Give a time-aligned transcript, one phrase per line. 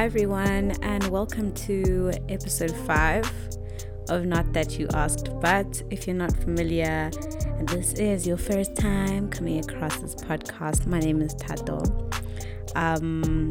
[0.00, 3.30] Hi, everyone, and welcome to episode five
[4.08, 5.28] of Not That You Asked.
[5.42, 7.10] But if you're not familiar
[7.44, 11.82] and this is your first time coming across this podcast, my name is Tato.
[12.74, 13.50] Um,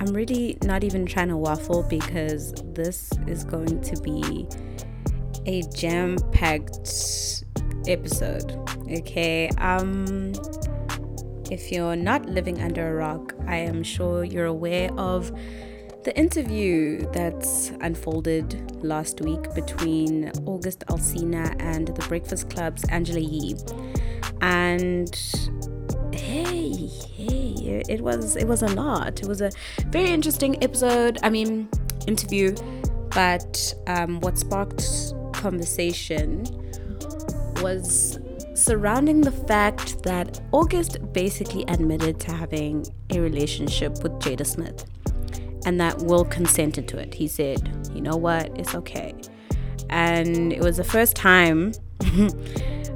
[0.00, 4.48] I'm really not even trying to waffle because this is going to be
[5.44, 7.44] a jam packed
[7.86, 8.58] episode.
[8.90, 9.50] Okay.
[9.58, 10.32] Um,
[11.50, 15.32] if you're not living under a rock, I am sure you're aware of
[16.04, 23.56] the interview that's unfolded last week between August Alsina and the Breakfast Club's Angela Yee.
[24.42, 25.14] And
[26.12, 29.20] hey, hey, it was it was a lot.
[29.22, 29.50] It was a
[29.88, 31.18] very interesting episode.
[31.22, 31.68] I mean,
[32.06, 32.54] interview,
[33.10, 34.84] but um, what sparked
[35.32, 36.44] conversation
[37.62, 38.18] was
[38.54, 44.84] surrounding the fact that August basically admitted to having a relationship with Jada Smith
[45.66, 47.14] and that Will consented to it.
[47.14, 49.14] He said, you know what, it's okay.
[49.90, 51.72] And it was the first time,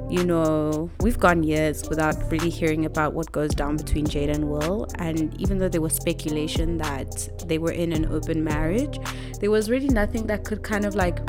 [0.09, 4.49] you know, we've gone years without really hearing about what goes down between Jada and
[4.49, 4.87] Will.
[4.95, 8.99] And even though there was speculation that they were in an open marriage,
[9.39, 11.19] there was really nothing that could kind of like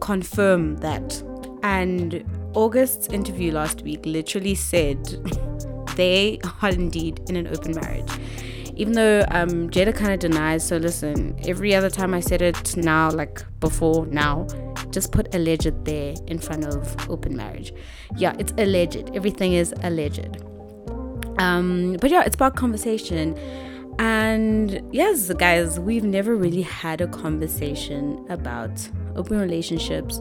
[0.00, 1.22] confirm that.
[1.62, 4.98] And August's interview last week literally said
[5.96, 8.10] they are indeed in an open marriage.
[8.74, 12.76] Even though um, Jada kind of denies, so listen, every other time I said it
[12.76, 14.46] now, like before now,
[14.90, 17.72] just put alleged there in front of open marriage.
[18.16, 19.10] Yeah, it's alleged.
[19.14, 20.42] Everything is alleged.
[21.38, 23.38] Um, but yeah, it's about conversation.
[23.98, 30.20] And yes, guys, we've never really had a conversation about open relationships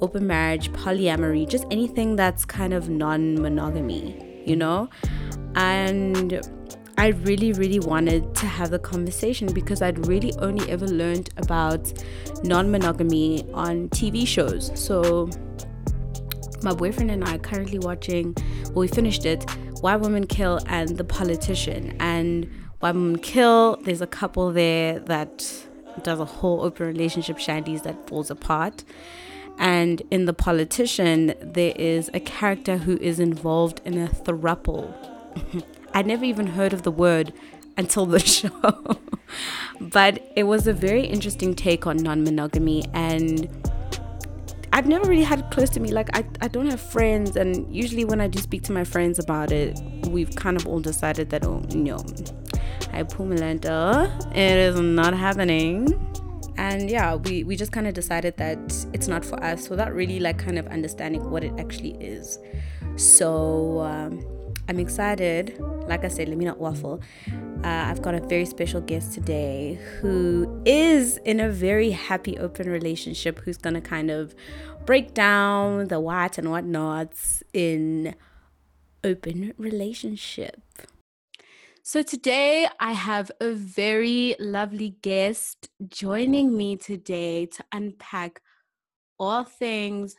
[0.00, 4.88] open marriage, polyamory, just anything that's kind of non monogamy, you know?
[5.54, 6.40] And
[6.98, 11.92] I really, really wanted to have the conversation because I'd really only ever learned about
[12.42, 14.72] non monogamy on TV shows.
[14.74, 15.30] So,
[16.62, 18.34] my boyfriend and I are currently watching,
[18.64, 19.48] well, we finished it,
[19.80, 21.96] Why Women Kill and The Politician.
[22.00, 25.52] And Why Women Kill, there's a couple there that
[26.02, 28.82] does a whole open relationship shandies that falls apart.
[29.58, 34.94] And in The Politician, there is a character who is involved in a thruple.
[35.94, 37.32] I'd never even heard of the word
[37.76, 38.50] until the show.
[39.80, 42.84] but it was a very interesting take on non monogamy.
[42.94, 43.48] And
[44.72, 45.90] I've never really had it close to me.
[45.90, 47.36] Like, I, I don't have friends.
[47.36, 50.78] And usually, when I do speak to my friends about it, we've kind of all
[50.80, 51.96] decided that, oh, no,
[52.92, 56.07] I Pumalenta, it is not happening
[56.58, 58.58] and yeah we we just kind of decided that
[58.92, 62.38] it's not for us without really like kind of understanding what it actually is.
[62.96, 64.26] So um,
[64.68, 65.58] i'm excited.
[65.86, 67.00] Like i said let me not waffle.
[67.64, 72.68] Uh, i've got a very special guest today who is in a very happy open
[72.68, 74.34] relationship who's gonna kind of
[74.84, 78.14] break down the what and whatnots in
[79.04, 80.60] open relationship
[81.88, 88.42] so today I have a very lovely guest joining me today to unpack
[89.18, 90.14] all things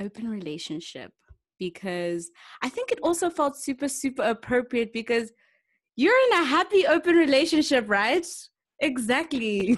[0.00, 1.10] open relationship
[1.58, 2.30] because
[2.62, 5.32] I think it also felt super super appropriate because
[5.96, 8.24] you're in a happy open relationship, right?
[8.78, 9.76] Exactly.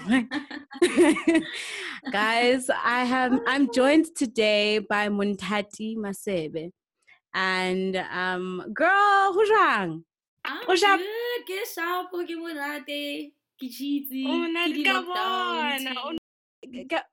[2.11, 6.69] Guys, I have I'm joined today by Muntati Masebe.
[7.33, 10.03] And um girl, who's wrong?
[10.45, 11.01] I'm good.
[11.47, 16.17] Ke shapo, ke monate, ke cheesy, ke lockdown.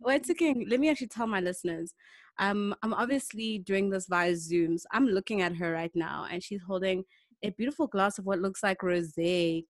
[0.01, 0.65] Wait again.
[0.69, 1.95] Let me actually tell my listeners.
[2.39, 4.83] Um, I'm obviously doing this via Zooms.
[4.93, 7.05] I'm looking at her right now, and she's holding
[7.43, 9.65] a beautiful glass of what looks like rosé.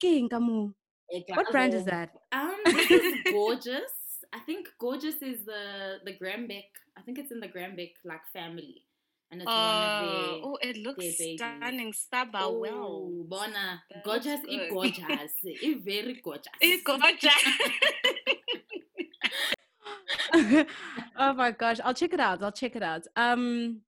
[1.35, 2.11] What brand is that?
[2.33, 3.93] Um, this is gorgeous.
[4.33, 6.71] I think gorgeous is the the Graham Beck.
[6.97, 8.85] I think it's in the Graham Beck like family
[9.31, 10.41] and it's uh, one of their.
[10.43, 11.93] Oh, it looks stunning.
[11.93, 13.11] Staba oh, well.
[13.29, 16.47] Bona, gorgeous, it gorgeous, it very gorgeous.
[16.61, 17.35] It gorgeous.
[21.17, 22.43] oh my gosh, I'll check it out.
[22.43, 23.07] I'll check it out.
[23.17, 23.83] Um,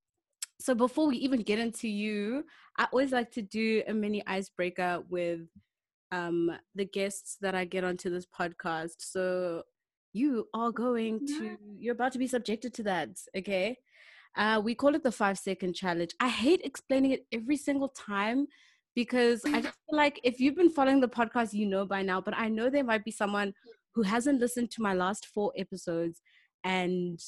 [0.61, 2.44] so before we even get into you,
[2.79, 5.41] I always like to do a mini icebreaker with
[6.12, 8.97] um the guests that I get onto this podcast.
[8.99, 9.65] So
[10.12, 13.79] you are going to you're about to be subjected to that, okay?
[14.37, 16.14] Uh, we call it the five second challenge.
[16.20, 18.46] I hate explaining it every single time
[18.94, 22.20] because I just feel like if you've been following the podcast, you know by now,
[22.20, 23.52] but I know there might be someone
[23.94, 26.23] who hasn't listened to my last four episodes
[26.64, 27.20] and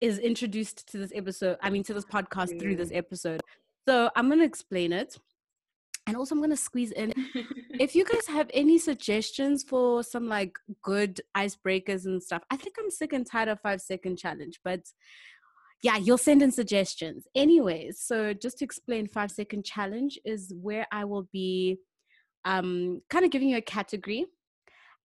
[0.00, 3.40] is introduced to this episode, I mean, to this podcast through this episode.
[3.88, 5.16] So I'm going to explain it.
[6.08, 7.12] And also, I'm going to squeeze in
[7.80, 12.44] if you guys have any suggestions for some like good icebreakers and stuff.
[12.48, 14.82] I think I'm sick and tired of five second challenge, but
[15.82, 17.26] yeah, you'll send in suggestions.
[17.34, 21.78] Anyways, so just to explain, five second challenge is where I will be
[22.44, 24.26] um, kind of giving you a category,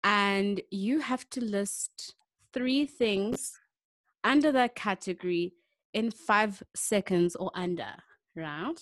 [0.05, 2.15] and you have to list
[2.53, 3.53] three things
[4.25, 5.55] under that category
[5.95, 7.95] in five seconds or under,
[8.37, 8.81] right?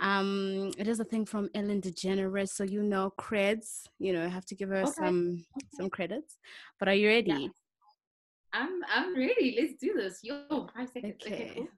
[0.00, 3.84] Um, it is a thing from Ellen DeGeneres, so you know creds.
[3.98, 4.92] You know, have to give her okay.
[4.92, 5.44] some
[5.74, 6.38] some credits.
[6.78, 7.30] But are you ready?
[7.30, 7.48] Yeah.
[8.52, 9.56] I'm I'm ready.
[9.58, 10.20] Let's do this.
[10.22, 11.14] Yo, five seconds.
[11.24, 11.34] Okay.
[11.34, 11.68] okay cool.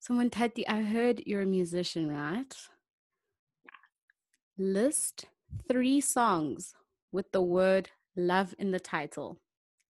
[0.00, 2.56] Someone Tati, I heard you're a musician, right?
[3.64, 4.66] Yeah.
[4.66, 5.26] List
[5.68, 6.74] three songs
[7.12, 9.38] with the word love in the title.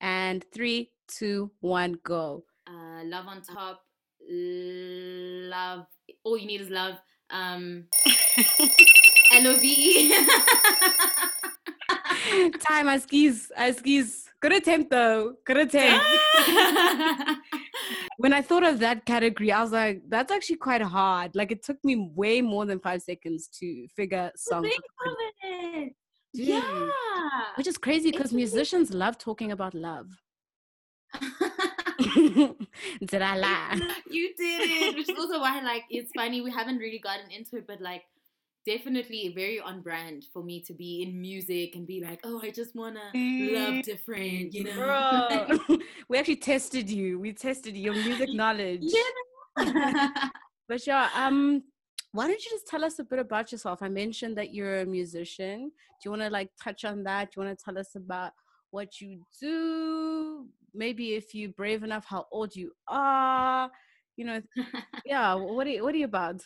[0.01, 2.45] And three, two, one, go.
[2.67, 3.83] Uh, love on top,
[4.29, 5.87] love.
[6.25, 6.97] All you need is love.
[7.31, 7.85] Um,
[9.33, 10.15] L O V E.
[12.61, 14.29] Time, I skis, I skis.
[14.41, 15.35] Good attempt though.
[15.45, 16.05] Good attempt.
[18.19, 21.35] when I thought of that category, I was like, that's actually quite hard.
[21.35, 24.69] Like it took me way more than five seconds to figure songs.
[24.69, 25.95] Think of it.
[26.33, 26.49] Dude.
[26.49, 26.89] Yeah.
[27.57, 30.07] Which is crazy because musicians love talking about love.
[32.15, 33.81] did I lie?
[34.11, 37.57] You did it, which is also why like it's funny we haven't really gotten into
[37.57, 38.05] it, but like
[38.67, 42.51] definitely very on brand for me to be in music and be like, oh, I
[42.51, 43.55] just wanna mm.
[43.55, 45.59] love different, you know.
[46.09, 47.19] we actually tested you.
[47.19, 48.83] We tested your music knowledge.
[48.83, 50.09] Yeah.
[50.69, 51.63] but yeah, um,
[52.13, 53.83] why don't you just tell us a bit about yourself?
[53.83, 55.71] I mentioned that you're a musician.
[55.71, 57.31] Do you want to like touch on that?
[57.31, 58.33] Do you want to tell us about
[58.71, 60.47] what you do?
[60.75, 63.71] Maybe if you're brave enough, how old you are.
[64.17, 64.43] You know,
[65.07, 65.35] yeah.
[65.35, 66.43] What are you, what are you about?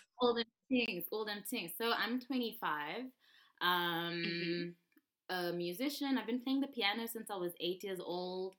[0.86, 1.72] Things, all them things.
[1.76, 3.04] So I'm 25.
[3.60, 5.34] Um, mm-hmm.
[5.34, 6.18] a musician.
[6.18, 8.54] I've been playing the piano since I was eight years old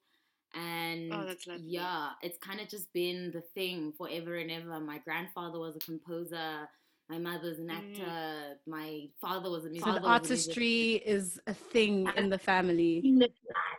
[0.58, 5.60] and oh, yeah it's kind of just been the thing forever and ever my grandfather
[5.60, 6.66] was a composer
[7.10, 7.78] my mother's an mm.
[7.78, 8.04] actor.
[8.04, 8.56] Mm.
[8.68, 9.94] My father was a musician.
[9.94, 13.02] So the artistry is a thing in the family.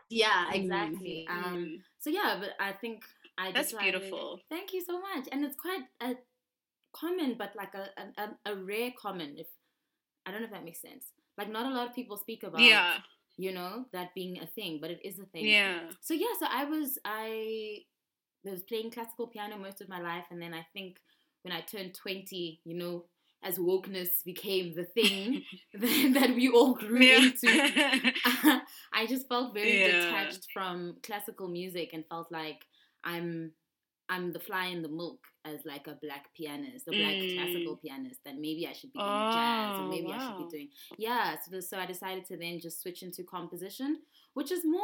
[0.09, 1.27] Yeah, exactly.
[1.29, 1.44] Mm.
[1.44, 3.03] Um, so yeah, but I think
[3.37, 4.39] I that's beautiful.
[4.49, 6.15] Thank you so much, and it's quite a
[6.98, 7.88] common, but like a,
[8.20, 9.34] a, a rare common.
[9.37, 9.46] If
[10.26, 11.06] I don't know if that makes sense.
[11.38, 12.60] Like not a lot of people speak about.
[12.60, 12.98] Yeah.
[13.38, 15.46] You know that being a thing, but it is a thing.
[15.46, 15.81] Yeah.
[16.00, 17.81] So yeah, so I was I
[18.44, 20.96] was playing classical piano most of my life, and then I think
[21.43, 23.04] when I turned twenty, you know,
[23.44, 25.43] as wokeness became the thing
[26.14, 27.25] that we all grew yeah.
[27.25, 27.46] into,
[28.94, 30.00] I just felt very yeah.
[30.00, 32.64] detached from classical music and felt like
[33.04, 33.52] I'm
[34.08, 37.37] I'm the fly in the milk as like a black pianist, a black mm.
[37.37, 40.16] classical pianist, then maybe I should be doing oh, jazz or maybe wow.
[40.19, 41.37] I should be doing yeah.
[41.50, 44.00] So, so I decided to then just switch into composition,
[44.34, 44.82] which is more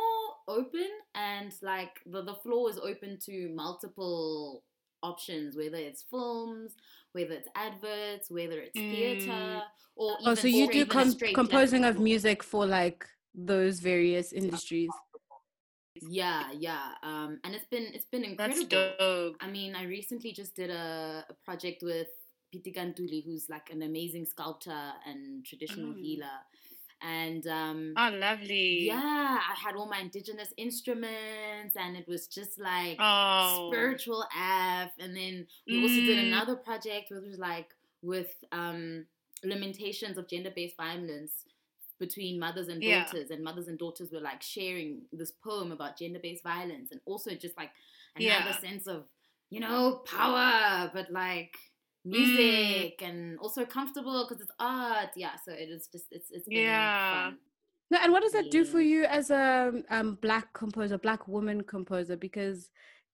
[0.48, 4.62] open and like the, the floor is open to multiple
[5.02, 6.72] options, whether it's films,
[7.12, 8.92] whether it's adverts, whether it's mm.
[8.92, 9.62] theater,
[9.96, 13.04] or oh, so you do com- composing of music for like
[13.34, 14.90] those various industries.
[16.00, 18.66] Yeah, yeah, um, and it's been it's been incredible.
[18.68, 19.36] That's dope.
[19.40, 22.08] I mean, I recently just did a, a project with
[22.54, 26.00] Pitika Ntuli, who's like an amazing sculptor and traditional mm.
[26.00, 26.38] healer
[27.02, 32.60] and um oh lovely yeah i had all my indigenous instruments and it was just
[32.60, 33.68] like oh.
[33.70, 35.82] spiritual f and then we mm.
[35.82, 36.26] also did mm.
[36.28, 39.04] another project which was like with um
[39.44, 41.44] lamentations of gender-based violence
[42.06, 43.34] between mothers and daughters yeah.
[43.34, 47.56] and mothers and daughters were like sharing this poem about gender-based violence and also just
[47.56, 47.70] like
[48.16, 48.58] another yeah.
[48.58, 49.04] sense of
[49.50, 51.56] you know power but like
[52.06, 52.10] Mm.
[52.10, 53.08] music mm.
[53.08, 55.10] and also comfortable because it's art.
[55.14, 57.26] Yeah, so it is just it's it's yeah.
[57.26, 57.38] Fun.
[57.90, 61.62] No, and what does that do for you as a um, black composer, black woman
[61.62, 62.16] composer?
[62.16, 62.70] Because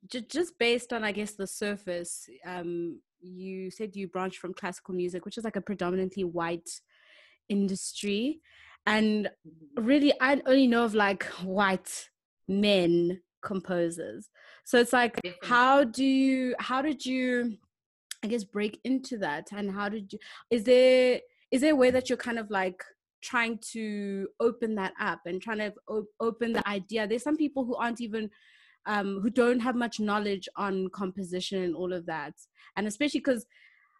[0.07, 4.95] j- just based on, I guess, the surface, um, you said you branched from classical
[4.95, 6.71] music, which is like a predominantly white
[7.49, 8.40] industry,
[8.88, 9.30] and
[9.76, 12.09] really, I only know of like white
[12.49, 14.30] men composers.
[14.64, 16.54] So it's like, how do you?
[16.59, 17.59] How did you?
[18.25, 20.18] I guess break into that and how did you
[20.50, 21.21] is there
[21.52, 22.83] is there a way that you're kind of like
[23.23, 27.64] trying to open that up and trying to op- open the idea there's some people
[27.64, 28.28] who aren't even
[28.87, 32.35] um, who don't have much knowledge on composition and all of that
[32.76, 33.47] and especially because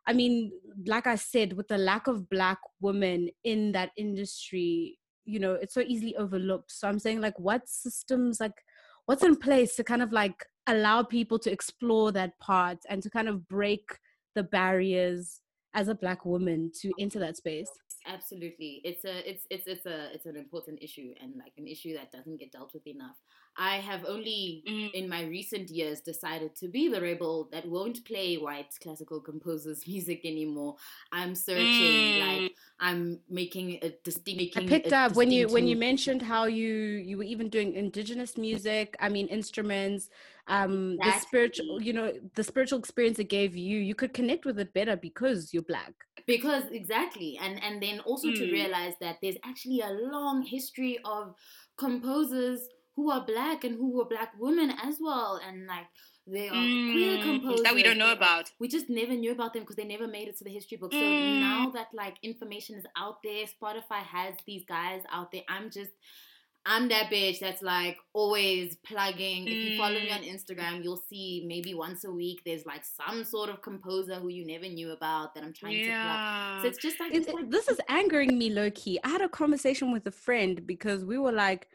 [0.09, 0.51] i mean
[0.87, 5.75] like i said with the lack of black women in that industry you know it's
[5.75, 6.73] so easily overlooked.
[6.73, 8.65] So i'm saying like what systems like
[9.07, 13.11] what's in place to kind of like allow people to explore that part and to
[13.11, 13.99] kind of break
[14.35, 15.41] the barriers
[15.75, 17.71] as a black woman to enter that space
[18.09, 21.95] absolutely it's a it's it's it's a it's an important issue and like an issue
[21.95, 23.17] that doesn't get dealt with enough
[23.57, 24.93] i have only Mm.
[24.93, 29.87] in my recent years decided to be the rebel that won't play white classical composers
[29.93, 30.77] music anymore
[31.13, 36.23] i'm searching like i'm making a distinct I picked up when you when you mentioned
[36.23, 36.73] how you
[37.09, 38.97] you were even doing indigenous music.
[39.01, 40.11] I mean instruments,
[40.47, 43.79] um, the spiritual you know the spiritual experience it gave you.
[43.79, 45.93] You could connect with it better because you're black.
[46.29, 48.53] Because exactly and and then also to Mm.
[48.53, 51.35] realize that there's actually a long history of
[51.79, 55.87] composers who are black and who were black women as well and like
[56.27, 58.53] they are queer Mm, composers that we don't know about.
[58.61, 60.93] we just never knew about them because they never made it to the history book
[60.93, 61.39] so Mm.
[61.41, 65.93] now that like information is out there spotify has these guys out there i'm just
[66.71, 69.49] I'm that bitch that's like always plugging.
[69.49, 70.17] If you follow me Mm.
[70.19, 74.29] on Instagram, you'll see maybe once a week there's like some sort of composer who
[74.29, 76.61] you never knew about that I'm trying to plug.
[76.63, 79.01] So it's just like, It- it's like this is angering me low key.
[79.03, 81.69] I had a conversation with a friend because we were like,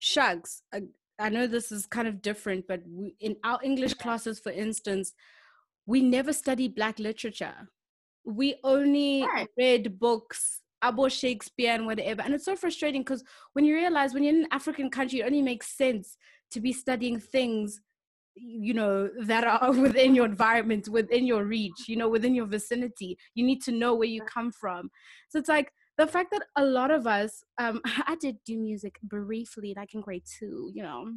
[0.00, 0.62] shucks.
[0.72, 0.82] I,
[1.18, 5.14] I know this is kind of different, but we, in our English classes, for instance,
[5.86, 7.70] we never study Black literature.
[8.24, 9.48] We only Right.
[9.56, 12.22] read books about Shakespeare and whatever.
[12.22, 15.26] And it's so frustrating because when you realize when you're in an African country, it
[15.26, 16.16] only makes sense
[16.52, 17.80] to be studying things
[18.38, 23.16] you know that are within your environment within your reach you know within your vicinity.
[23.34, 24.90] You need to know where you come from.
[25.30, 28.98] So it's like the fact that a lot of us um i did do music
[29.02, 31.12] briefly like in grade two you know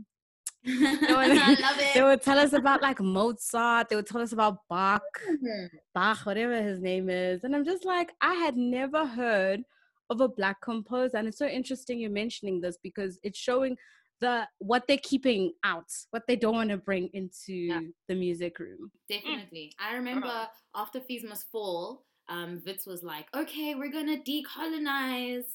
[0.68, 3.89] I love they would tell us about like mozart.
[3.89, 5.01] They would tell us about bach.
[5.30, 5.70] Mhm.
[5.94, 7.44] bach whatever his name is.
[7.44, 9.63] And i'm just like i had never heard
[10.10, 11.18] of a black composer.
[11.18, 13.78] And it's so interesting you're mentioning this because it's showing
[14.22, 18.92] the what they're keeping out what they don't want to bring into the music room.
[19.08, 19.72] Definitely.
[19.80, 25.46] I remember after Fees Must Fall, um, Wits was like, okay, we're going to decolonize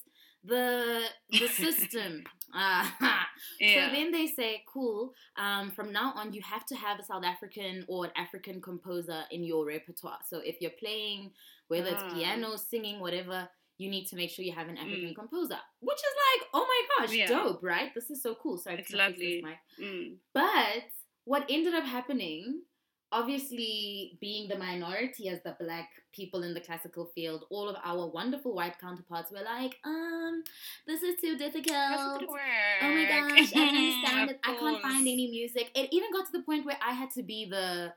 [0.45, 2.25] the the system.
[2.57, 3.89] Ah, yeah.
[3.89, 7.25] So then they say, cool, um, from now on, you have to have a South
[7.25, 10.19] African or an African composer in your repertoire.
[10.29, 11.33] So if you're playing,
[11.67, 12.15] whether it's Ah.
[12.15, 13.49] piano, singing, whatever,
[13.79, 15.15] you need to make sure you have an African Mm.
[15.17, 17.27] composer, which is like, oh my gosh, Yeah.
[17.27, 17.93] dope, right?
[17.93, 18.57] This is so cool.
[18.57, 19.43] So It's I this lovely.
[19.43, 19.59] mic?
[19.81, 20.19] Mm.
[20.33, 20.85] But
[21.25, 22.63] what ended up happening,
[23.13, 28.09] obviously being the minority as the black people in the classical field, all of our
[28.09, 30.43] wonderful white counterparts were like, um,
[30.87, 31.67] this is too difficult.
[31.71, 32.27] Oh
[32.83, 34.41] my gosh, I don't understand it.
[34.45, 35.71] I can't find any music.
[35.75, 37.93] It even got to the point where I had to be the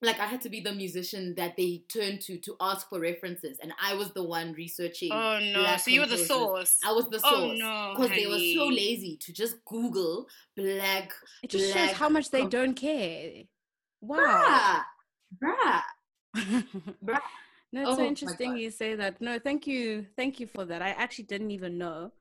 [0.00, 3.58] like I had to be the musician that they turned to to ask for references,
[3.60, 5.10] and I was the one researching.
[5.10, 5.58] Oh no!
[5.60, 6.78] black So you were the source.
[6.86, 11.12] I was the Oh, source no, because they were so lazy to just Google black.
[11.42, 13.42] it just shows how much they com- don't care
[14.00, 14.80] wow.
[15.42, 15.82] Bruh, bruh.
[17.04, 17.20] Bruh.
[17.72, 19.20] no it's Oh so interesting you say that.
[19.20, 20.82] No thank you thank you for that.
[20.82, 22.12] I actually didn't even know.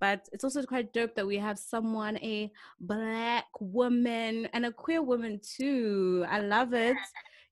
[0.00, 5.02] But it's also quite dope that we have someone a black woman and a queer
[5.02, 6.24] woman too.
[6.28, 6.96] I love it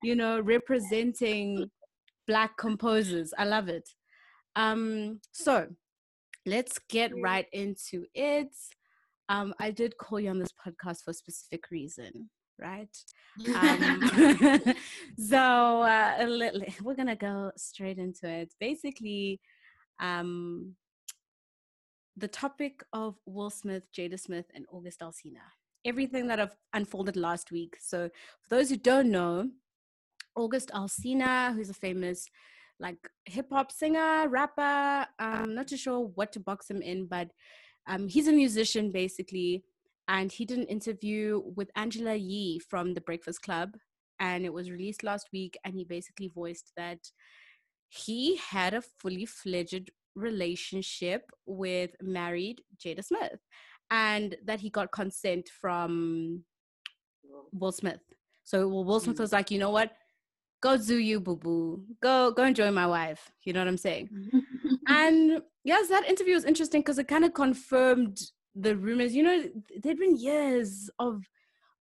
[0.02, 1.70] you know representing
[2.26, 3.32] black composers.
[3.38, 3.88] I love it.
[4.56, 5.68] Um so
[6.46, 8.54] let's get right into it.
[9.28, 13.04] Um i did call you on this podcast for a specific reason right
[13.54, 14.74] um,
[15.18, 16.26] so uh,
[16.82, 18.52] we're gonna go straight into it.
[18.60, 19.40] Basically,
[20.00, 20.74] um,
[22.16, 25.44] the topic of Will Smith, Jada Smith, and August Alsina.
[25.84, 27.76] Everything that I've unfolded last week.
[27.80, 28.08] So,
[28.42, 29.48] for those who don't know,
[30.34, 32.28] August Alsina, who's a famous
[32.80, 35.06] like hip hop singer, rapper.
[35.18, 37.28] I'm not too sure what to box him in, but
[37.88, 39.64] um, he's a musician basically.
[40.08, 43.76] And he did an interview with Angela Yee from The Breakfast Club,
[44.18, 45.56] and it was released last week.
[45.64, 46.98] And he basically voiced that
[47.88, 53.38] he had a fully fledged relationship with married Jada Smith,
[53.90, 56.44] and that he got consent from
[57.52, 58.00] Will Smith.
[58.44, 59.20] So well, Will Smith Mm.
[59.20, 59.92] was like, you know what?
[60.60, 61.84] Go do you, boo boo.
[62.02, 63.30] Go go enjoy my wife.
[63.44, 64.08] You know what I'm saying?
[64.88, 68.18] and yes, that interview was interesting because it kind of confirmed
[68.60, 69.14] the rumors.
[69.14, 69.44] You know,
[69.82, 71.22] there'd been years of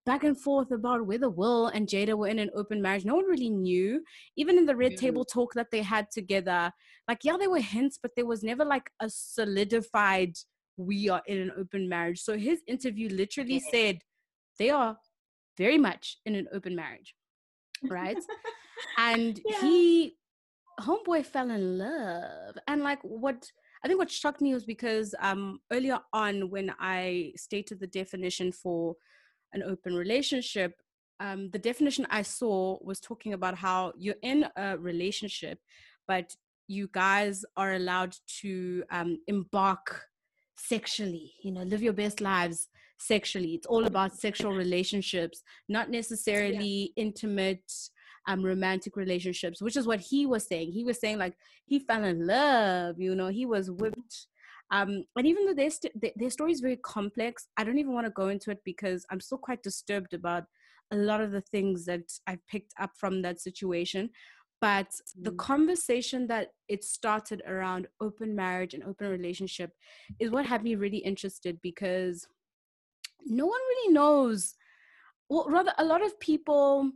[0.05, 3.03] back and forth about whether Will and Jada were in an open marriage.
[3.03, 4.01] No one really knew.
[4.37, 6.71] Even in the red table talk that they had together,
[7.07, 10.33] like yeah, there were hints, but there was never like a solidified
[10.77, 12.21] we are in an open marriage.
[12.21, 13.71] So his interview literally Yeah.
[13.71, 13.99] said
[14.59, 14.97] they are
[15.57, 17.15] very much in an open marriage,
[17.89, 18.17] right?
[18.97, 19.61] and Yeah.
[19.61, 20.17] he
[20.79, 23.51] homeboy fell in love and like what
[23.83, 28.51] i think what shocked me was because um earlier on when i stated the definition
[28.51, 28.95] for
[29.53, 30.81] an open relationship
[31.19, 35.59] um, the definition I saw was talking about how you're in a relationship,
[36.07, 36.35] but
[36.67, 40.03] you guys are allowed to um, embark
[40.57, 42.67] sexually, you know, live your best lives
[42.99, 43.53] sexually.
[43.53, 47.03] It's all about sexual relationships, not necessarily yeah.
[47.03, 47.71] intimate,
[48.27, 50.71] um, romantic relationships, which is what he was saying.
[50.71, 54.27] He was saying like he fell in love, you know, he was whipped.
[54.69, 58.05] Um, and even though their, st- their story is very complex, I don't even want
[58.05, 60.43] to go into it because I'm still quite disturbed about
[60.91, 64.09] a lot of the things that I've picked up from that situation
[64.59, 64.87] but
[65.21, 65.37] the mm.
[65.37, 69.71] conversation that it started around open marriage and open relationship
[70.19, 72.27] is what had me really interested because
[73.25, 74.55] no one really knows
[75.29, 76.91] well rather a lot of people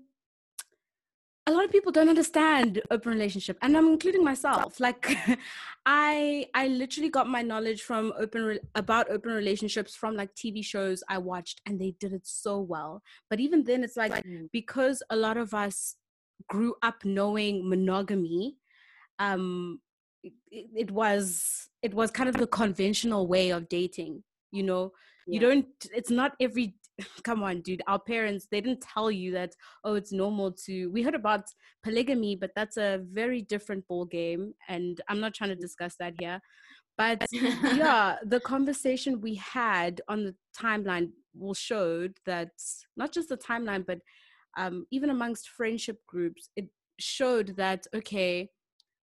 [1.47, 4.79] a lot of people don't understand open relationship and i'm including myself.
[4.79, 5.09] Like
[5.85, 10.63] i i literally got my knowledge from open re- about open relationships from like tv
[10.63, 13.01] shows i watched and they did it so well.
[13.29, 15.95] But even then it's like because a lot of us
[16.47, 18.57] grew up knowing monogamy
[19.19, 19.79] um
[20.23, 24.91] it, it, was it was kind of the conventional way of dating you know?
[25.27, 25.33] Yeah.
[25.33, 26.75] you don't it's not every
[27.23, 27.81] come on dude.
[27.87, 29.53] Our parents they didn't tell you that
[29.83, 31.45] oh it's normal to we heard about
[31.83, 36.13] polygamy but that's a very different ball game and i'm not trying to discuss that
[36.19, 36.39] here.
[36.97, 42.51] But yeah the conversation we had on the timeline will showed that
[42.97, 43.99] not just the timeline but
[44.57, 46.67] um, even amongst friendship groups, it
[46.99, 48.49] showed that, okay,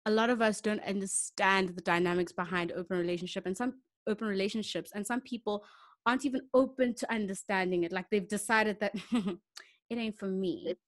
[0.05, 3.73] a lot of us don't understand the dynamics behind open relationship and some
[4.07, 5.63] open relationships and some people
[6.05, 10.63] aren't even open to understanding it like they've decided that it ain't for me.
[10.67, 10.79] It's.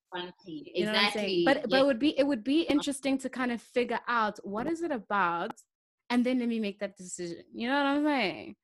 [0.45, 0.85] You.
[0.85, 1.43] Know exactly.
[1.45, 4.67] But but it would be it would be interesting to kind of figure out what
[4.67, 5.53] is it about
[6.09, 7.43] and then let me make that decision.
[7.53, 8.55] You know what i'm saying?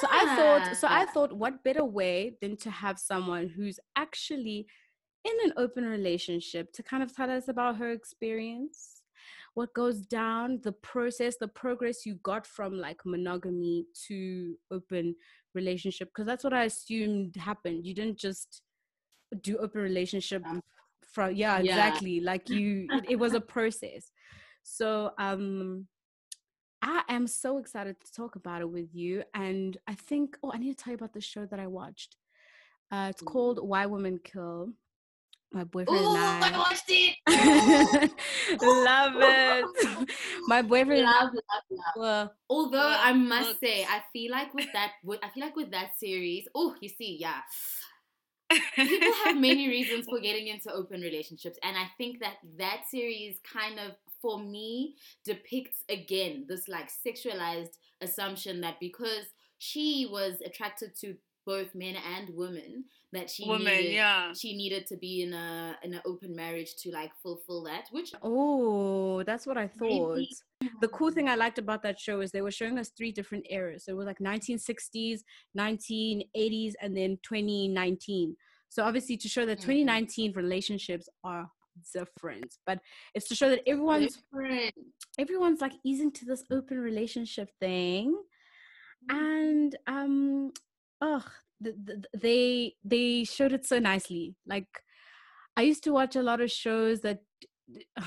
[0.00, 4.66] So i thought so i thought what better way than to have someone who's actually
[5.24, 8.97] in an open relationship to kind of tell us about her experience
[9.58, 15.16] what goes down the process the progress you got from like monogamy to open
[15.52, 18.62] relationship because that's what i assumed happened you didn't just
[19.42, 20.44] do open relationship
[21.12, 21.72] from yeah, yeah.
[21.72, 24.12] exactly like you it, it was a process
[24.62, 25.88] so um
[26.80, 29.24] I am so excited to talk about it with you.
[29.34, 32.14] And I think, oh, I need to tell you about the show that I watched.
[32.92, 34.74] Uh, it's called Why Women Kill
[35.52, 36.50] my boyfriend Ooh, and I.
[36.52, 37.16] I watched it.
[38.62, 40.10] love it.
[40.46, 41.02] my boyfriend.
[41.02, 41.86] Love, love, love.
[41.96, 45.70] Well, Although I must say, I feel like with that, with, I feel like with
[45.70, 46.46] that series.
[46.54, 47.40] Oh, you see, yeah.
[48.74, 53.38] People have many reasons for getting into open relationships, and I think that that series
[53.50, 59.26] kind of, for me, depicts again this like sexualized assumption that because
[59.58, 61.16] she was attracted to
[61.48, 62.84] both men and women
[63.14, 66.74] that she woman needed, yeah she needed to be in a in an open marriage
[66.76, 70.28] to like fulfill that which oh that's what i thought maybe.
[70.82, 73.46] the cool thing i liked about that show is they were showing us three different
[73.48, 75.20] eras so it was like 1960s
[75.58, 78.36] 1980s and then 2019
[78.68, 79.70] so obviously to show that mm-hmm.
[79.86, 81.48] 2019 relationships are
[81.94, 82.78] different but
[83.14, 84.74] it's to show that everyone's different.
[85.18, 88.14] everyone's like easing to this open relationship thing
[89.10, 89.16] mm-hmm.
[89.16, 90.52] and um
[91.00, 91.24] oh
[91.60, 94.34] the, the, they they showed it so nicely.
[94.46, 94.68] Like
[95.56, 97.20] i used to watch a lot of shows that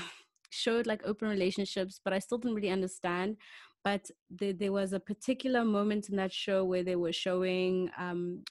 [0.50, 3.36] showed like open relationships but i still didn't really understand.
[3.84, 8.44] But the, there was a particular moment in that show where they were showing um,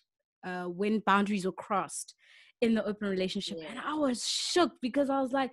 [0.45, 2.15] uh, when boundaries were crossed
[2.59, 3.69] in the open relationship yeah.
[3.71, 5.51] and i was shook because i was like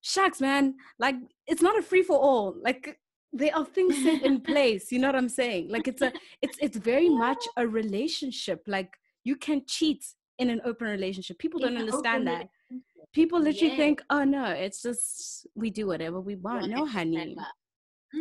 [0.00, 0.74] shucks man.
[0.98, 2.56] Like it's not a free for all.
[2.62, 2.98] Like
[3.32, 5.68] there are things set in place you know what i'm saying?
[5.68, 6.12] Like it's a
[6.42, 8.62] it's it's very much a relationship.
[8.66, 10.04] Like you can cheat
[10.38, 11.38] in an open relationship.
[11.38, 12.48] People don't understand that.
[13.12, 16.68] people literally think oh no it's just we do whatever we want.
[16.68, 17.36] No honey.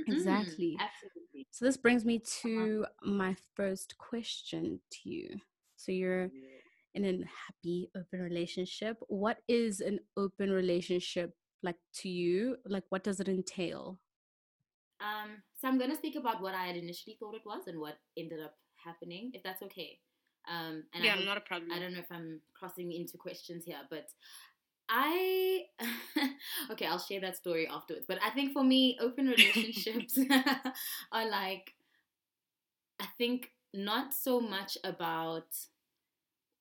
[0.07, 0.77] exactly.
[0.79, 1.47] Absolutely.
[1.51, 5.29] so this brings me to my first question to you.
[5.77, 6.29] So you're
[6.95, 7.13] in a
[7.45, 8.97] happy open relationship.
[9.07, 12.57] What is an open relationship like to you?
[12.65, 13.99] Like what does it entail
[14.99, 17.79] um, so I'm going to speak about what I had initially thought it was and
[17.79, 19.99] what ended up happening, if that's okay.
[20.49, 21.71] Um, and yeah, I not a problem.
[21.71, 24.07] I don't know if I'm crossing into questions here, but
[24.89, 25.63] I
[26.71, 28.05] okay, I'll share that story afterwards.
[28.07, 30.17] But I think for me, open relationships
[31.11, 31.73] are like
[32.99, 35.47] I think not so much about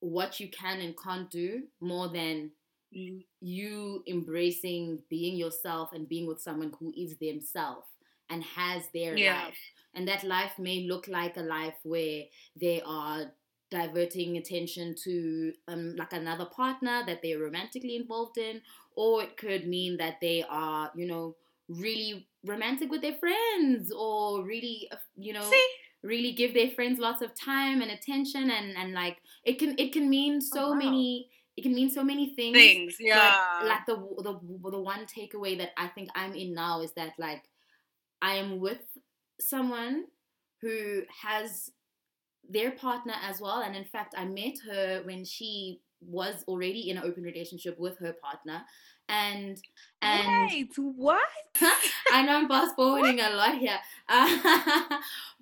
[0.00, 2.50] what you can and can't do more than
[2.94, 3.24] mm.
[3.40, 7.86] you embracing being yourself and being with someone who is themselves
[8.30, 9.44] and has their yeah.
[9.44, 9.58] life.
[9.94, 12.24] And that life may look like a life where
[12.60, 13.32] they are
[13.70, 18.60] diverting attention to um, like another partner that they're romantically involved in,
[18.94, 21.36] or it could mean that they are, you know,
[21.68, 25.68] really romantic with their friends, or really, uh, you know, See?
[26.02, 29.92] really give their friends lots of time and attention, and and like it can it
[29.92, 30.74] can mean so wow.
[30.74, 31.28] many.
[31.56, 32.56] It can mean so many things.
[32.56, 33.62] Things, yeah.
[33.64, 34.38] like the the
[34.70, 37.42] the one takeaway that I think I'm in now is that like
[38.22, 38.82] I am with
[39.40, 40.04] someone
[40.60, 41.70] who has
[42.48, 43.60] their partner as well.
[43.60, 47.98] And in fact, I met her when she was already in an open relationship with
[47.98, 48.62] her partner.
[49.08, 49.56] And
[50.02, 51.20] and Wait, what?
[52.12, 54.26] I know I'm fast forwarding a lot here, uh,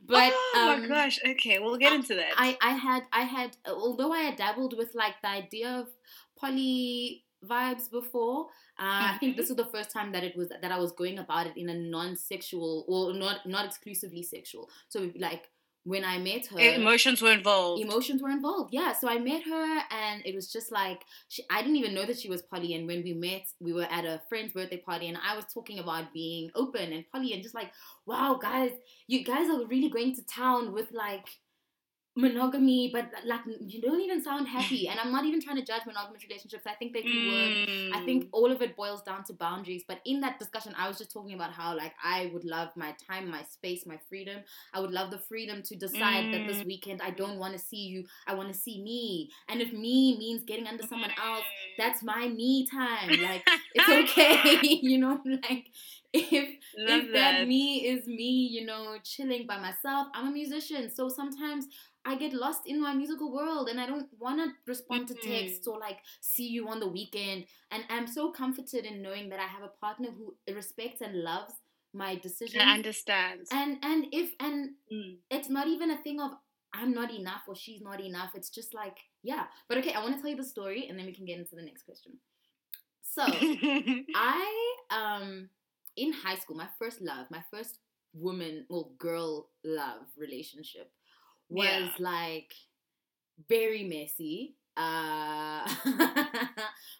[0.07, 1.19] but oh um, my gosh.
[1.27, 2.33] Okay, we'll get into that.
[2.37, 5.89] I I had I had although I had dabbled with like the idea of
[6.37, 8.47] poly vibes before.
[8.79, 11.19] Uh, I think this was the first time that it was that I was going
[11.19, 14.69] about it in a non-sexual or not not exclusively sexual.
[14.89, 15.49] So like
[15.85, 17.83] when I met her, emotions were involved.
[17.83, 18.73] Emotions were involved.
[18.73, 18.95] Yeah.
[18.95, 22.19] So I met her, and it was just like she, I didn't even know that
[22.19, 22.75] she was poly.
[22.75, 25.79] And when we met, we were at a friend's birthday party, and I was talking
[25.79, 27.71] about being open and poly, and just like,
[28.07, 28.71] wow, guys,
[29.07, 31.27] you guys are really going to town with like
[32.17, 34.89] monogamy, but like you don't even sound happy.
[34.89, 36.65] And I'm not even trying to judge monogamous relationships.
[36.67, 37.27] I think they can Mm.
[37.27, 37.55] work.
[37.93, 39.85] I think all of it boils down to boundaries.
[39.87, 42.95] But in that discussion, I was just talking about how like I would love my
[43.09, 44.43] time, my space, my freedom.
[44.73, 46.67] I would love the freedom to decide that this Mm.
[46.67, 48.05] weekend I don't want to see you.
[48.27, 49.31] I want to see me.
[49.49, 51.47] And if me means getting under someone else,
[51.77, 53.19] that's my me time.
[53.19, 55.67] Like it's okay, you know, like
[56.15, 56.49] if
[56.79, 57.39] Love if that.
[57.39, 57.49] that.
[57.49, 60.09] me is me, you know, chilling by myself.
[60.15, 61.67] I'm a musician, so sometimes
[62.07, 65.67] I get lost in my musical world and I don't want to respond to texts
[65.67, 67.47] or like see you on the weekend.
[67.71, 71.55] And I'm so comforted in knowing that I have a partner who respects and loves
[71.95, 72.63] my decisions.
[72.63, 73.41] I understand.
[73.53, 75.17] and and if and Mm.
[75.31, 76.33] it's not even a thing of
[76.75, 78.33] I'm not enough or she's not enough.
[78.35, 79.45] It's just like yeah.
[79.69, 81.55] But okay, I want to tell you the story and then we can get into
[81.57, 82.13] the next question.
[83.03, 83.23] So
[84.15, 85.49] I um
[85.97, 87.79] in high school, my first love, my first
[88.15, 90.91] woman or girl love relationship
[91.49, 91.91] was Yeah.
[91.99, 92.53] like
[93.49, 94.57] very messy.
[94.77, 95.65] Uh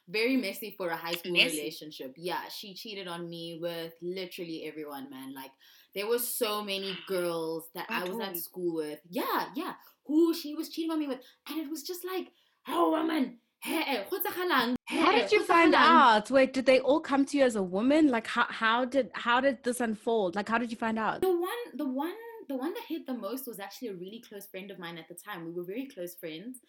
[0.09, 1.59] very messy for a high school Messy.
[1.59, 2.15] relationship.
[2.17, 5.35] Yeah, she cheated on me with literally everyone, man.
[5.35, 5.51] Like
[5.95, 9.01] there were so many girls that I was at school with.
[9.11, 9.75] Yeah, yeah.
[10.07, 11.21] Who she was cheating on me with.
[11.49, 12.29] And it was just like,
[12.69, 16.31] oh woman, How did you find out?
[16.31, 18.09] Wait, did they all come to you as a woman?
[18.09, 20.37] Like how how did how did this unfold?
[20.37, 21.23] Like how did you find out?
[21.23, 22.13] The one, the one,
[22.49, 25.09] the one that hit the most was actually a really close friend of mine at
[25.09, 25.45] the time.
[25.47, 26.61] We were very close friends,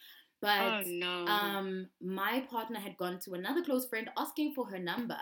[0.42, 1.26] but oh no.
[1.26, 5.20] um, my partner had gone to another close friend asking for her number,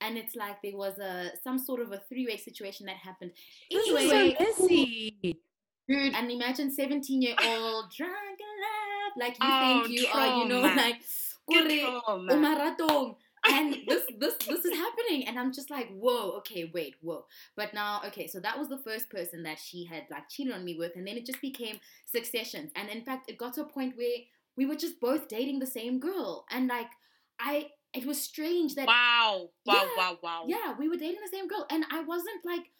[0.00, 3.32] and it's like there was a some sort of a three way situation that happened.
[3.70, 5.40] This Anyway, is so messy.
[5.86, 8.38] dude, and imagine seventeen year old drunk
[9.16, 10.96] like you Oh, think you are, you know, like.
[11.46, 12.32] Good "Kore, trauma.
[12.32, 13.16] umaratong."
[13.48, 17.24] and this this this is happening and i'm just like whoa okay wait whoa
[17.56, 20.62] but now okay so that was the first person that she had like cheated on
[20.62, 23.64] me with and then it just became successions and in fact it got to a
[23.64, 24.18] point where
[24.56, 26.90] we were just both dating the same girl and like
[27.38, 29.48] i it was strange that Wow.
[29.64, 29.74] Wow.
[29.74, 30.18] Yeah, Wow.
[30.22, 30.44] Wow.
[30.46, 32.70] yeah we were dating the same girl and i wasn't like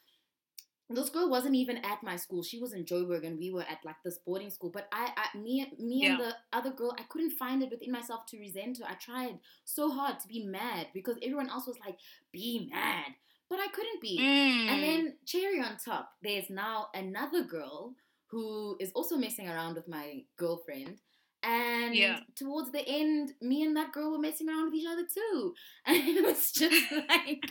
[0.96, 2.42] this girl wasn't even at my school.
[2.42, 4.70] She was in Joburg, and we were at like this boarding school.
[4.70, 8.26] But I, I me, me and the other girl, I couldn't find it within myself
[8.26, 8.85] to resent her.
[8.88, 11.96] I tried so hard to be mad because everyone else was like,
[12.33, 13.14] "Be mad,"
[13.48, 14.18] but I couldn't be.
[14.20, 14.70] Mm.
[14.70, 17.94] And then cherry on top, there's now another girl
[18.26, 21.00] who is also messing around with my girlfriend.
[21.42, 22.20] And Yeah.
[22.37, 25.55] towards the end, me and that girl were messing around with each other too.
[25.87, 27.50] And it was just like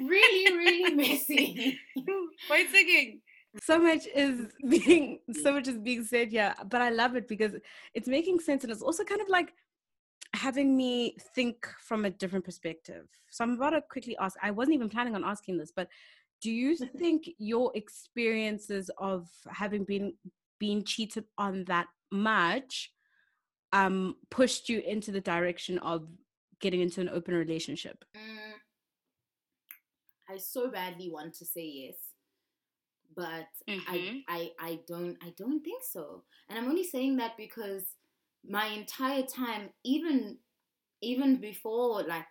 [0.00, 1.78] really, really messy.
[2.50, 3.20] Wait singing.
[3.62, 7.52] so much is being so much is being said here but i love it because
[7.94, 9.52] it's making sense and it's also kind of like
[10.34, 14.72] having me think from a different perspective so i'm about to quickly ask i wasn't
[14.72, 15.88] even planning on asking this but
[16.40, 20.12] do you think your experiences of having been
[20.60, 22.92] being cheated on that much
[23.72, 26.06] um pushed you into the direction of
[26.60, 28.52] getting into an open relationship Mm,
[30.30, 31.96] I so badly want to say yes,
[33.16, 34.24] but Mhm.
[34.28, 36.24] I, I I don't I don't think so.
[36.48, 37.84] And I'm only saying that because
[38.48, 40.38] my entire time, even
[41.02, 42.26] even before like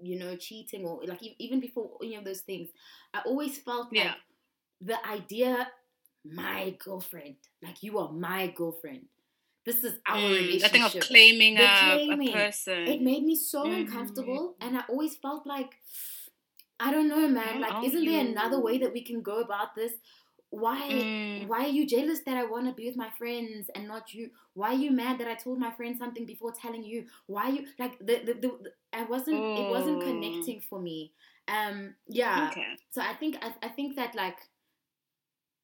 [0.00, 2.68] you know cheating or like even before any of those things,
[3.14, 4.14] I always felt like Yeah.
[4.80, 5.68] the idea,
[6.24, 9.06] my girlfriend, like you are my girlfriend.
[9.66, 10.62] This is our Mm, relationship.
[10.62, 12.28] the thing of claiming, a, claiming.
[12.28, 12.88] a person.
[12.88, 13.80] It made me so Mhm.
[13.80, 15.72] uncomfortable, and I always felt like,
[16.80, 17.60] I don't know, man.
[17.60, 19.92] Like, oh, isn't there another way that we can go about this
[20.50, 21.48] why Mm.
[21.48, 24.30] why are you jealous that I want to be with my friends and not you?
[24.54, 27.06] Why are you mad that I told my friend something before telling you?
[27.26, 30.00] Why you like the the, the, the I wasn't it wasn't Oh.
[30.00, 31.12] connecting for me.
[31.48, 32.50] Um yeah.
[32.50, 32.76] Okay.
[32.90, 34.38] So I think I, I think that like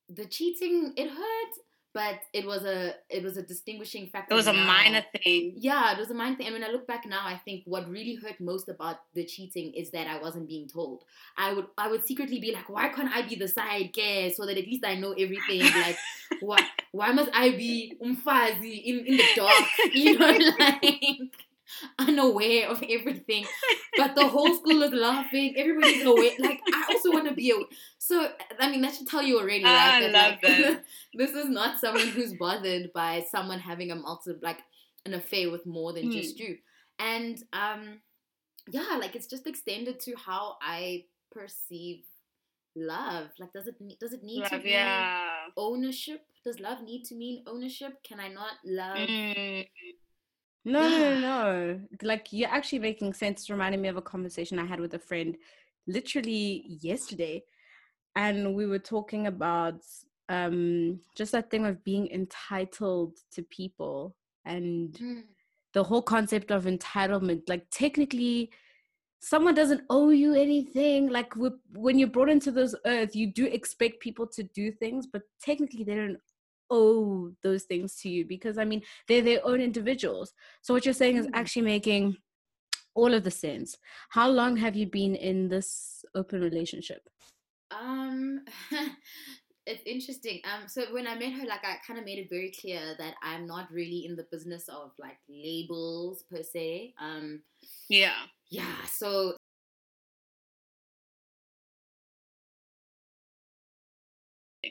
[0.09, 1.53] the cheating it hurt,
[1.93, 4.33] but it was a it was a distinguishing factor.
[4.33, 5.55] It was a minor thing.
[5.57, 6.47] Yeah, it was a minor thing.
[6.47, 9.73] And when I look back now, I think what really hurt most about the cheating
[9.75, 11.05] is that I wasn't being told.
[11.37, 14.47] I would I would secretly be like, why can't I be the side guy so
[14.47, 15.63] that at least I know everything?
[15.81, 15.97] Like,
[16.41, 16.59] why
[16.93, 19.65] why must I be umfazi in, in the dark?
[19.95, 20.27] You know,
[20.59, 21.33] like
[21.99, 23.47] unaware of everything.
[23.97, 25.55] But the whole school is laughing.
[25.57, 26.31] Everybody's aware.
[26.39, 27.67] Like, I also want to be aware.
[27.99, 28.29] So,
[28.59, 30.05] I mean, that should tell you already, right?
[30.05, 30.85] I love like, that.
[31.15, 34.59] this is not someone who's bothered by someone having a multi like
[35.05, 36.45] an affair with more than just Hmm.
[36.45, 36.59] you.
[36.99, 38.01] And um
[38.71, 42.05] yeah, like it's just extended to how I perceive
[42.77, 43.29] love.
[43.39, 45.47] Like does it does it need to be yeah.
[45.57, 46.25] ownership?
[46.45, 48.03] Does love need to mean ownership?
[48.03, 49.67] Can I not love Mm.
[50.65, 53.41] No, no, no, Like you're actually making sense.
[53.43, 55.37] It's reminding me of a conversation I had with a friend
[55.87, 57.43] literally yesterday.
[58.17, 59.83] And we were talking about
[60.29, 65.23] um just that thing of being entitled to people and Mm.
[65.73, 67.49] the whole concept of entitlement.
[67.49, 68.51] Like technically
[69.21, 71.09] someone doesn't owe you anything.
[71.11, 71.33] Like
[71.75, 75.85] when you're brought into this earth, you do expect people to do things, but technically
[75.85, 76.19] they don't
[76.71, 80.33] owe those things to you because I mean they're their own individuals.
[80.63, 81.31] So what you're saying is Mm.
[81.35, 82.17] actually making
[82.95, 83.77] all of the sense.
[84.11, 87.09] How long have you been in this open relationship?
[87.71, 88.45] Um,
[89.67, 90.41] it's interesting.
[90.45, 93.15] Um, so when I met her, like I kind of made it very clear that
[93.23, 96.95] I'm not really in the business of like labels per se.
[97.01, 97.43] Um,
[97.89, 98.27] Yeah.
[98.51, 98.85] yeah.
[98.93, 99.37] So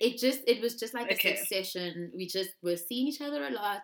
[0.02, 1.34] it just it was just like Okay.
[1.34, 2.12] a succession.
[2.16, 3.84] We just were seeing each other a lot.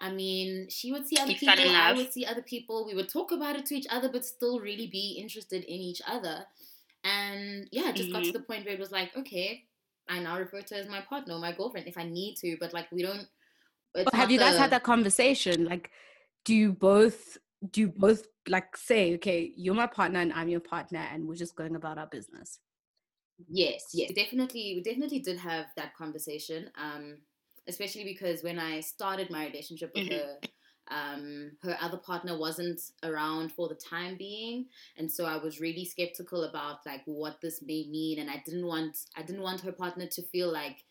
[0.00, 2.86] I mean, she would see other You people, I would see other people.
[2.86, 6.00] We would talk about it to each other, but still really be interested in each
[6.06, 6.46] other.
[7.04, 8.32] And yeah, it just got to Mhm.
[8.34, 9.64] the point where it was like, okay,
[10.08, 12.56] I now refer to her as my partner, my girlfriend, if I need to.
[12.58, 13.28] But like, we don't.
[13.94, 15.64] it's have you guys the- had that conversation?
[15.64, 15.90] Like,
[16.44, 17.38] do you both
[17.70, 21.34] do you both like say, okay, you're my partner and I'm your partner, and we're
[21.36, 22.58] just going about our business?
[23.48, 24.74] Yes, yes, definitely.
[24.74, 26.70] We definitely did have that conversation.
[26.76, 27.18] Um,
[27.68, 30.08] especially because when I started my relationship with Mhm.
[30.08, 30.38] her,
[30.90, 35.84] um, her other partner wasn't around for the time being, and so I was really
[35.84, 39.72] skeptical about like what this may mean, and I didn't want I didn't want her
[39.72, 40.84] partner to feel like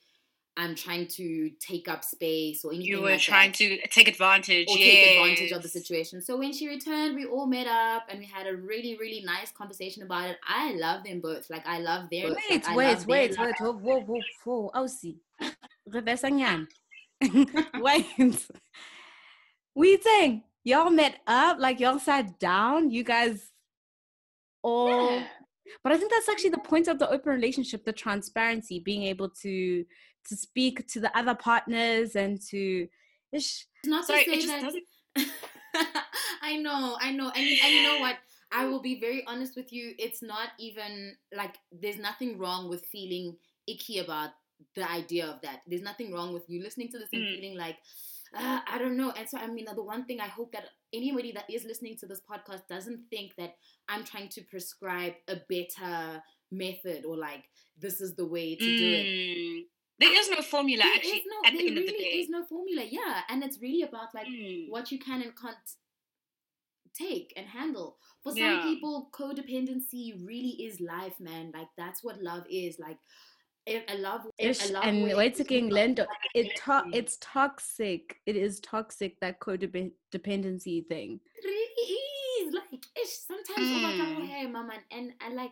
[0.58, 2.88] I'm trying to take up space or anything.
[2.88, 4.68] You were like trying that to take advantage.
[4.70, 6.22] or take advantage of the situation.
[6.22, 9.52] So when she returned, we all met up and we had a really, really nice
[9.52, 10.38] conversation about it.
[10.48, 11.50] I love them both.
[11.50, 12.26] Like I love their.
[12.26, 13.48] Wait, like, I wait, love their wait, love.
[13.48, 14.72] wait, whoa, whoa, whoa, whoa.
[14.74, 15.18] Oh, see.
[15.88, 16.24] Reverse
[17.80, 18.48] Wait.
[19.74, 20.44] What you saying?
[20.64, 21.58] Y'all met up?
[21.60, 22.92] Like y'all sat down?
[22.92, 23.52] You guys
[24.62, 25.28] all Yeah.
[25.84, 29.30] but I think that's actually the point of the open relationship, the transparency, being able
[29.42, 29.86] to
[30.28, 32.88] to speak to the other partners and to
[33.32, 33.66] ish.
[33.84, 34.62] It's not Sorry, to it say just that.
[34.64, 34.84] doesn't.
[36.42, 38.16] I know, I know, and and you know what?
[38.52, 39.94] I will be very honest with you.
[40.00, 44.32] It's not even like there's nothing wrong with feeling icky about
[44.76, 45.62] the idea of that.
[45.68, 47.36] There's nothing wrong with you listening to this and Mm.
[47.36, 47.78] feeling like
[48.36, 49.12] uh, I don't know.
[49.12, 52.08] And so I mean, the one thing I hope that anybody that is listening to
[52.08, 53.56] this podcast doesn't think that
[53.88, 57.44] I'm trying to prescribe a better method or like
[57.80, 59.66] this is the way to do it.
[60.00, 60.06] Mm.
[60.06, 62.04] There is no formula There actually no, at the there end of the day.
[62.22, 62.84] is no formula.
[62.90, 64.70] Yeah, and it's really about like Mm.
[64.70, 65.58] what you can and can't
[66.94, 67.98] take and handle.
[68.24, 68.64] For some Yeah.
[68.64, 71.52] people, codependency really is life, man.
[71.54, 72.80] Like that's what love is.
[72.80, 72.98] Like
[73.68, 76.08] a a love, a love And where wait you again, love Lendo.
[76.34, 78.22] It to- it's toxic.
[78.26, 81.20] It is toxic that codependency thing.
[81.36, 83.10] It really is like ish.
[83.28, 84.28] Sometimes oh my god, Mm.
[84.28, 85.52] hey, mama, and I like.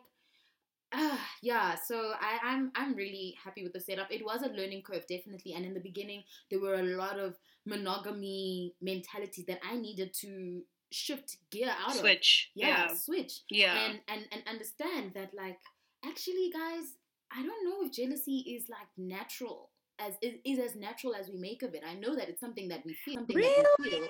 [0.93, 4.11] Uh, yeah, so I, I'm I'm really happy with the setup.
[4.11, 7.35] It was a learning curve, definitely, and in the beginning there were a lot of
[7.65, 11.97] monogamy mentalities that I needed to shift gear out of.
[11.99, 12.51] Switch.
[12.55, 12.93] Yeah, Yeah.
[12.95, 13.41] switch.
[13.49, 13.77] Yeah.
[13.85, 15.59] and and and understand that like
[16.05, 16.95] actually guys
[17.31, 19.69] i don't know if jealousy is like natural
[19.99, 22.67] as is, is as natural as we make of it i know that it's something
[22.69, 24.07] that we feel something that we feel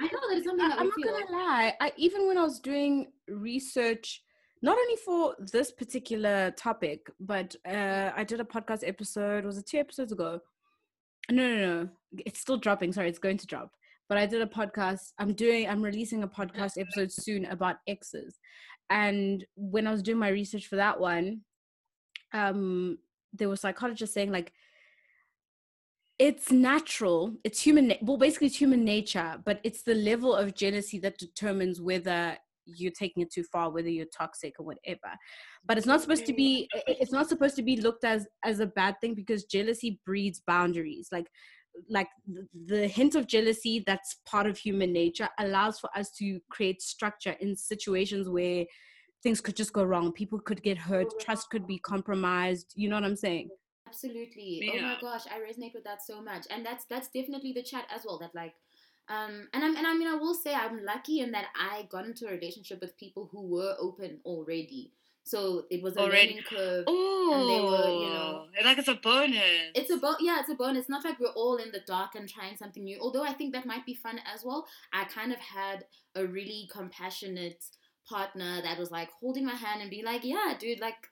[0.00, 1.74] i know that it's something I, that I'm we not feel gonna lie.
[1.80, 4.22] I even when I was doing research,
[4.62, 9.44] not only for this particular topic, but uh, I did a podcast episode.
[9.44, 10.40] Was it two episodes ago?
[11.30, 11.88] No, no, no.
[12.24, 12.92] It's still dropping.
[12.92, 13.72] Sorry, it's going to drop.
[14.08, 15.12] But I did a podcast.
[15.18, 15.68] I'm doing.
[15.68, 18.38] I'm releasing a podcast episode soon about exes.
[18.88, 21.40] And when I was doing my research for that one,
[22.32, 22.98] um,
[23.32, 24.52] there were psychologists saying like
[26.18, 30.98] it's natural it's human well basically it's human nature but it's the level of jealousy
[30.98, 35.16] that determines whether you're taking it too far whether you're toxic or whatever.
[35.64, 38.66] But it's not supposed to be it's not supposed to be looked as as a
[38.66, 41.08] bad thing because jealousy breeds boundaries.
[41.12, 41.26] Like
[41.88, 46.38] like the, the hint of jealousy that's part of human nature allows for us to
[46.50, 48.64] create structure in situations where
[49.22, 50.12] things could just go wrong.
[50.12, 51.06] People could get hurt.
[51.20, 52.72] Trust could be compromised.
[52.74, 53.48] You know what i'm saying?
[53.86, 54.70] Absolutely.
[54.72, 56.46] Oh my gosh, I resonate with that so much.
[56.50, 58.18] And that's that's definitely the chat as well.
[58.18, 58.54] That like
[59.08, 62.06] um and I'm and I mean I will say I'm lucky in that I got
[62.06, 64.92] into a relationship with people who were open already.
[65.24, 66.30] So it was a Already.
[66.30, 66.84] learning curve.
[66.88, 69.70] Oh, they were, you know- like it's a bonus.
[69.72, 70.80] It's a bo- yeah, it's a bonus.
[70.80, 72.98] It's not like we're all in the dark and trying something new.
[73.00, 74.66] Although I think that might be fun as well.
[74.92, 75.84] I kind of had
[76.16, 77.62] a really compassionate
[78.08, 81.08] partner that was like holding my hand and be like, "Yeah, dude, like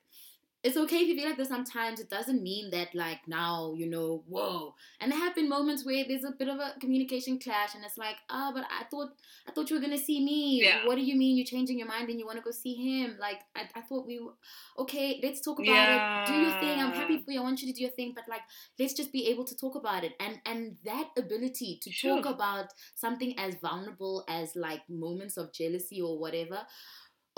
[0.62, 2.01] it's okay if you feel like this sometimes.
[2.01, 4.75] It doesn't mean that like now, you know, whoa.
[5.01, 7.96] And there have been moments where there's a bit of a communication clash and it's
[7.96, 9.11] like, ah, but I thought
[9.49, 10.62] I thought you were gonna see me.
[10.62, 10.87] Yeah.
[10.87, 13.16] What do you mean you're changing your mind and you wanna go see him?
[13.18, 14.33] Like I, I thought we were
[14.79, 16.33] okay, let's talk about it.
[16.33, 16.79] Do your thing.
[16.79, 17.40] I'm happy for you.
[17.40, 18.42] I want you to do your thing, but like
[18.79, 20.12] let's just be able to talk about it.
[20.20, 26.03] And and that ability to talk about something as vulnerable as like moments of jealousy
[26.03, 26.66] or whatever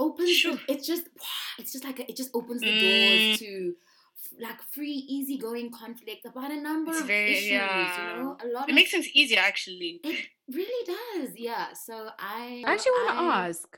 [0.07, 1.05] opens the- it's just
[1.59, 2.81] it's just like a, it just opens the Mm.
[2.83, 3.51] doors to
[4.47, 8.17] like free easygoing conflict about a number It's of very- issues yeah.
[8.17, 10.01] you know a lot It of makes things easier, actually.
[10.05, 10.27] it
[10.59, 13.69] really does yeah so i I actually want to I- ask,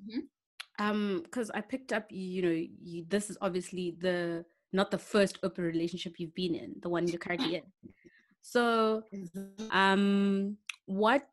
[0.00, 0.22] Mhm.
[0.84, 2.56] um, because I picked up, you know,
[2.90, 7.02] you, this is obviously the not the first open relationship you've been in, the one
[7.08, 7.66] you're currently in.
[8.42, 8.62] So,
[9.70, 11.30] um, what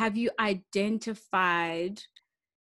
[0.00, 2.00] have you identified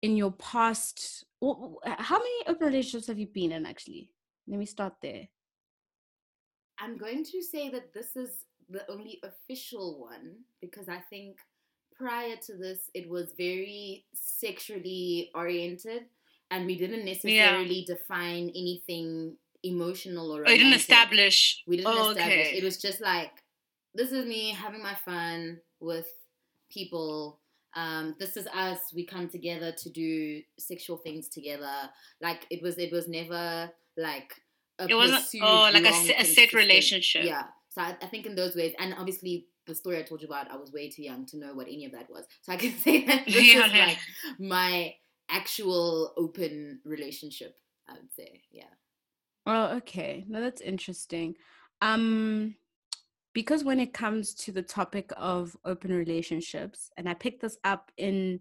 [0.04, 1.24] in your past?
[1.42, 3.66] How many open relationships have you been in?
[3.66, 4.10] Actually,
[4.46, 5.24] let me start there.
[6.82, 8.30] i'm going to say that this is
[8.76, 10.26] the only official one
[10.64, 11.32] because i think
[12.00, 14.04] prior to this it was very
[14.42, 16.02] sexually oriented
[16.50, 21.38] and we didn't necessarily define anything emotional or Oh, didn't establish.
[21.66, 22.48] We didn't Oh, establish.
[22.48, 22.58] okay.
[22.58, 23.32] It was just like,
[23.98, 26.08] this is me having my fun with
[26.76, 27.40] people.
[27.76, 28.78] Um, this is us.
[28.94, 31.90] We come together to do sexual things together.
[32.20, 32.78] Like it was.
[32.78, 34.32] It was never like
[34.78, 37.24] a It wasn't- pursued, oh, like a a set relationship.
[37.24, 37.44] Yeah.
[37.70, 40.50] So I, I think in those ways, and obviously the story I told you about,
[40.50, 42.26] I was way too young to know what any of that was.
[42.42, 43.86] So I can say that this Yeah, is yeah.
[43.86, 43.98] like
[44.38, 44.94] my
[45.28, 47.56] actual open relationship.
[47.88, 48.64] I would say, yeah.
[49.46, 50.24] Oh, okay.
[50.28, 51.34] No, that's interesting.
[51.82, 52.54] Um,
[53.34, 57.90] because when it comes to the topic of open relationships, and I picked this up
[57.96, 58.40] in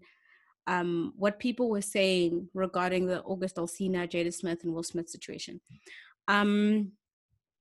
[0.66, 5.60] um what people were saying regarding the August Alsina, Jada Smith, and Will Smith situation.
[6.28, 6.92] Um,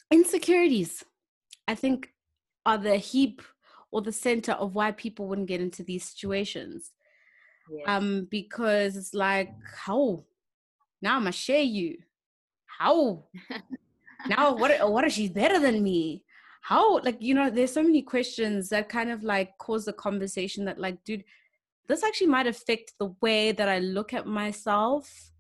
[0.10, 1.04] insecurities,
[1.68, 2.14] I think,
[2.66, 3.42] are the heap
[3.92, 6.92] or the center of why people wouldn't get into these situations.
[7.88, 10.24] Um, because it's like, how
[11.02, 11.98] now I'm gonna share you.
[12.66, 13.26] How
[14.28, 14.56] now?
[14.56, 14.92] What?
[14.92, 16.23] What if she's better than me?
[16.64, 17.00] How?
[17.00, 20.80] Like you know, there's so many questions that kind of like cause the conversation that
[20.80, 21.26] like, dude,
[21.88, 25.32] this actually might affect the way that I look at myself.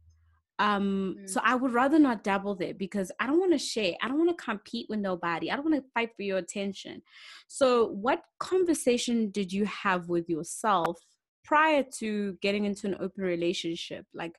[0.59, 3.93] Um, so I would rather not dabble there because I don't want to share.
[4.01, 5.49] I don't want to compete with nobody.
[5.49, 7.01] I don't want to fight for your attention.
[7.47, 10.99] So, what conversation did you have with yourself
[11.45, 14.05] prior to getting into an open relationship?
[14.13, 14.33] Like,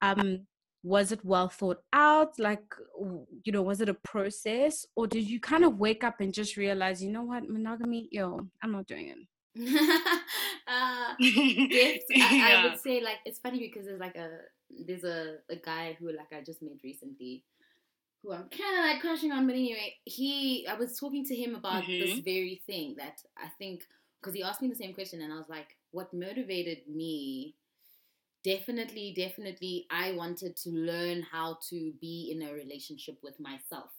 [0.00, 0.46] um,
[0.86, 2.38] was it well thought out?
[2.38, 2.62] Like,
[3.44, 6.56] you know, was it a process, or did you kind of wake up and just
[6.56, 9.18] realize, you know what, monogamy, yo, I'm not doing it.
[10.68, 14.28] uh, yes, I, I would say like it's funny because there's like a
[14.86, 17.44] there's a, a guy who like I just met recently
[18.22, 21.54] who I'm kind of like crushing on, but anyway, he I was talking to him
[21.54, 22.24] about this Mhm.
[22.24, 23.84] very thing that I think
[24.20, 27.54] because he asked me the same question and I was like, what motivated me?
[28.44, 33.90] Definitely, definitely, I wanted to learn how to be in a relationship with myself.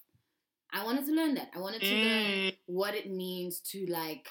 [0.72, 1.52] I wanted to learn that.
[1.56, 4.28] I wanted to learn Mm, what it means to like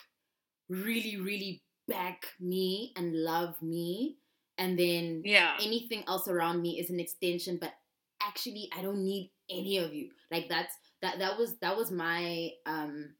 [0.68, 4.18] really, really back me and love me.
[4.58, 5.58] And then yeah.
[5.60, 7.74] anything else around me is an extension, but
[8.22, 10.10] actually I don't need any of you.
[10.30, 13.14] Like that's that that was that was my um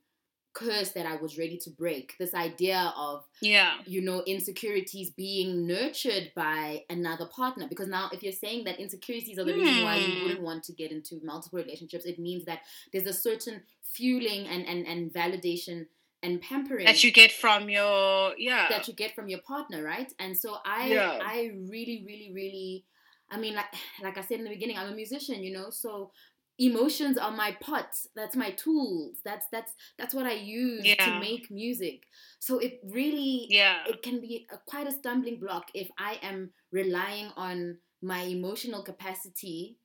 [0.64, 2.06] curse that I was ready to break.
[2.18, 3.72] This idea of Yeah.
[3.94, 7.64] you know, insecurities being nurtured by another partner.
[7.72, 10.22] Because now, if you're saying that insecurities are the reason why you Hmm.
[10.22, 12.60] wouldn't want to get into multiple relationships, it means that
[12.92, 15.86] there's a certain fueling and, and, and validation
[16.22, 18.66] and pampering That you get from your yeah.
[18.70, 20.10] that you get from your partner, right?
[20.18, 21.18] And so I Yeah.
[21.22, 21.36] I
[21.74, 22.84] really, really, really
[23.28, 23.72] I mean like
[24.06, 26.12] like I said in the beginning, I'm a musician, you know, so
[26.58, 31.50] emotions are my pots that's my tools that's that's that's what i use to make
[31.50, 32.04] music
[32.38, 33.84] so it really Yeah.
[33.86, 38.82] it can be a, quite a stumbling block if i am relying on my emotional
[38.82, 39.76] capacity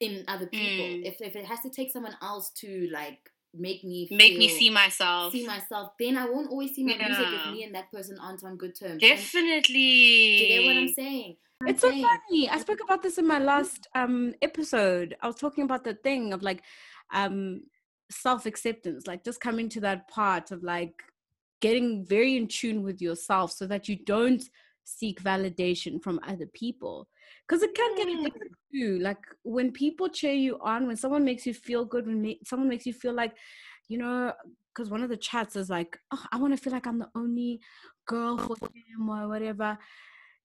[0.00, 1.04] in other people Mm.
[1.06, 4.68] if, if it has to take someone else to like make me Make me see
[4.70, 5.32] myself.
[5.32, 8.42] see myself then i won't always see my music if me and that person aren't
[8.44, 10.38] on good terms And- Definitely.
[10.38, 11.36] do you get what i'm saying
[11.66, 12.48] It's so funny.
[12.48, 15.16] I spoke about this in my last um episode.
[15.22, 16.62] I was talking about the thing of like
[17.12, 17.62] um
[18.10, 20.94] self acceptance, like just coming to that part of like
[21.60, 24.42] getting very in tune with yourself so that you don't
[24.84, 27.08] seek validation from other people.
[27.46, 28.26] Because it can get Mm.
[28.26, 28.98] addictive too.
[28.98, 32.68] Like when people cheer you on, when someone makes you feel good, when ma- someone
[32.68, 33.34] makes you feel like,
[33.88, 34.32] you know,
[34.74, 37.08] because one of the chats is like, oh, I want to feel like I'm the
[37.14, 37.60] only
[38.06, 39.78] girl for him or whatever.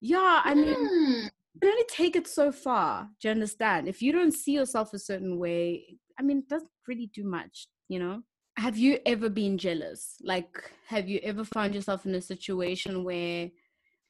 [0.02, 1.28] Yeah, I mean, Hmm.
[1.54, 3.10] you can only take it so far.
[3.20, 3.88] Do you understand?
[3.88, 7.68] If you don't see yourself a certain way, I mean, it doesn't really do much,
[7.90, 8.24] you know?
[8.58, 10.16] Have you ever been jealous?
[10.22, 13.50] Like, have you ever found yourself in a situation where,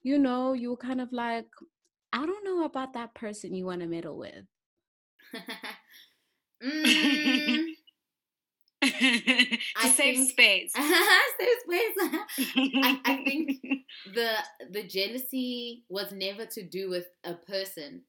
[0.03, 1.47] you know, you were kind of like,
[2.13, 4.45] I don't know about that person you want to meddle with?
[6.61, 7.63] Mm,
[9.77, 10.73] I safe think- space.
[11.39, 11.95] Safe space.
[12.83, 13.59] I, I think
[14.13, 14.31] the
[14.71, 18.01] the jealousy was never to do with a person.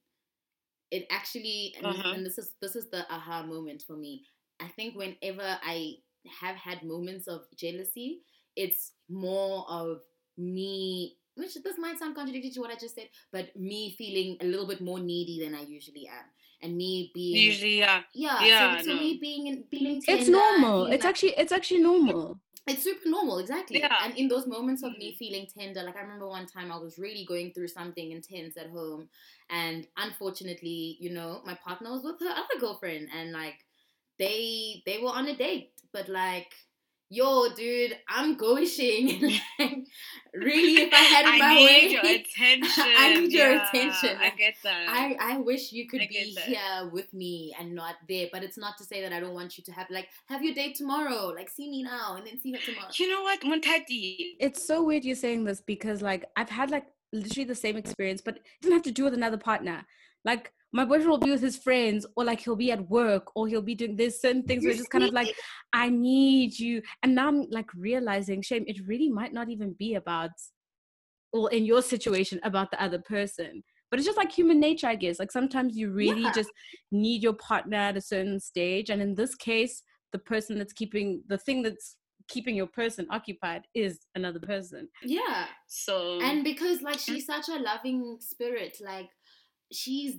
[0.91, 2.12] It actually, and, Uh-huh.
[2.14, 4.24] and this is this is the aha moment for me.
[4.61, 5.95] I think whenever I
[6.41, 8.22] have had moments of jealousy,
[8.57, 10.01] it's more of
[10.36, 11.16] me.
[11.36, 14.66] Which this might sound contradictory to what I just said, but me feeling a little
[14.66, 16.26] bit more needy than I usually am,
[16.63, 18.03] and me being Usually, yeah.
[18.15, 19.01] yeah, Yeah, so, so no.
[19.01, 20.85] me being in, being It's normal.
[20.85, 22.41] feeling It's like- actually it's actually normal.
[22.67, 23.79] it's super normal, exactly.
[23.81, 23.97] Yeah.
[24.05, 25.17] And in those moments of me mm-hmm.
[25.19, 28.71] feeling tender, like I remember one time I was really going through something intense at
[28.71, 29.09] home,
[29.49, 33.59] and unfortunately, you know, my partner was with her other girlfriend, and like
[34.19, 36.53] they they were on a date, but like.
[37.13, 38.61] Yo, dude, I'm going.
[39.59, 39.85] like,
[40.33, 42.85] really, if I had it I my need way, your attention.
[42.85, 44.17] I need your attention.
[44.21, 44.87] I get that.
[44.89, 48.29] I, I wish you could I be here with me and not there.
[48.33, 50.55] But it's not to say that I don't want you to have like have your
[50.55, 51.33] date tomorrow.
[51.35, 52.91] Like see me now and then see her tomorrow.
[52.97, 53.41] you know what?
[53.41, 54.37] Montati.
[54.39, 58.21] It's so weird you're saying this because like I've had like literally the same experience,
[58.21, 59.85] but it doesn't have to do with another partner.
[60.25, 63.49] Like my boyfriend will be with his friends, or like he'll be at work, or
[63.49, 65.35] he'll be doing there's certain things where it's just kind of like,
[65.73, 66.83] I need you.
[67.03, 70.31] And now I'm like realizing, shame, it really might not even be about
[71.33, 73.62] or in your situation about the other person.
[73.91, 75.18] But it's just like human nature, I guess.
[75.18, 76.31] Like sometimes you really Yeah.
[76.31, 76.51] just
[76.93, 78.91] need your partner at a certain stage.
[78.91, 81.97] And in this case, the person that's keeping the thing that's
[82.29, 84.89] keeping your person occupied is another person.
[85.05, 85.47] Yeah.
[85.66, 89.09] So And because like she's such a loving spirit, like
[89.73, 90.16] she's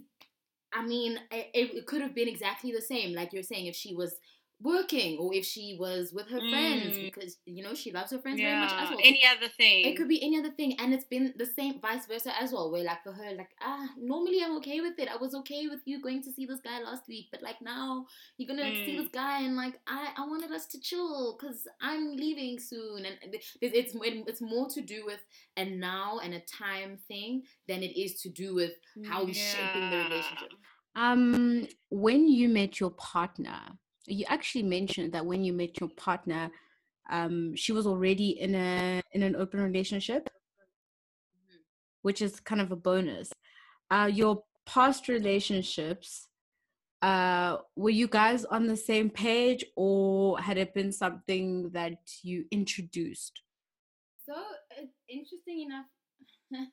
[0.74, 3.94] I mean, it, it could have been exactly the same, like you're saying, if she
[3.96, 4.16] was
[4.64, 7.06] working or if she was with her friends, Mm.
[7.06, 9.00] because you know she loves her friends very much as yeah, well.
[9.04, 9.86] any other thing.
[9.88, 12.72] It could be any other thing, and it's been the same, vice versa as well.
[12.72, 15.10] Where like for her, like ah, normally I'm okay with it.
[15.10, 18.06] I was okay with you going to see this guy last week, but like now
[18.38, 18.98] you're gonna see Mm.
[19.02, 23.16] this guy, and like I, I wanted us to chill because I'm leaving soon, and
[23.34, 25.22] it's it's it's more to do with
[25.58, 28.74] a now and a time thing than it is to do with
[29.10, 30.52] how we're shaping the relationship.
[30.96, 33.60] Um, when you met your partner,
[34.06, 36.52] you actually mentioned that when you met your partner,
[37.10, 40.30] um, she was already in a in an open relationship,
[42.02, 43.32] which is kind of a bonus.
[43.90, 46.28] Uh, your past relationships,
[47.02, 52.46] uh, were you guys on the same page, or had it been something that you
[52.52, 53.42] introduced?
[54.26, 54.36] So
[54.78, 55.86] it's interesting enough.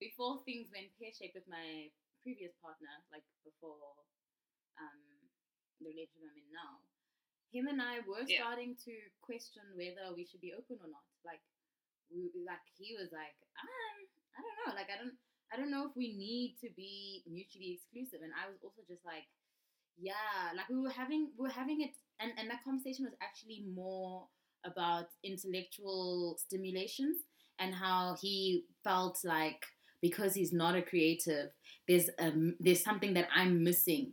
[0.00, 1.88] before things went pear shaped with my
[2.24, 3.78] previous partner, like before
[4.80, 5.00] um,
[5.80, 6.80] the relationship I'm in now,
[7.52, 8.42] him and I were Yeah.
[8.42, 11.06] starting to question whether we should be open or not.
[11.24, 11.42] Like,
[12.10, 13.98] we, like he was like, um,
[14.36, 14.72] I don't know.
[14.74, 15.16] Like, I don't,
[15.52, 18.22] I don't know if we need to be mutually exclusive.
[18.24, 19.26] And I was also just like,
[19.98, 23.64] yeah, like we were having, we were having it, and and that conversation was actually
[23.74, 24.26] more
[24.64, 27.18] about intellectual stimulations
[27.58, 29.62] and how he felt like
[30.04, 31.48] because he's not a creative,
[31.88, 34.12] there's um there's something that I'm missing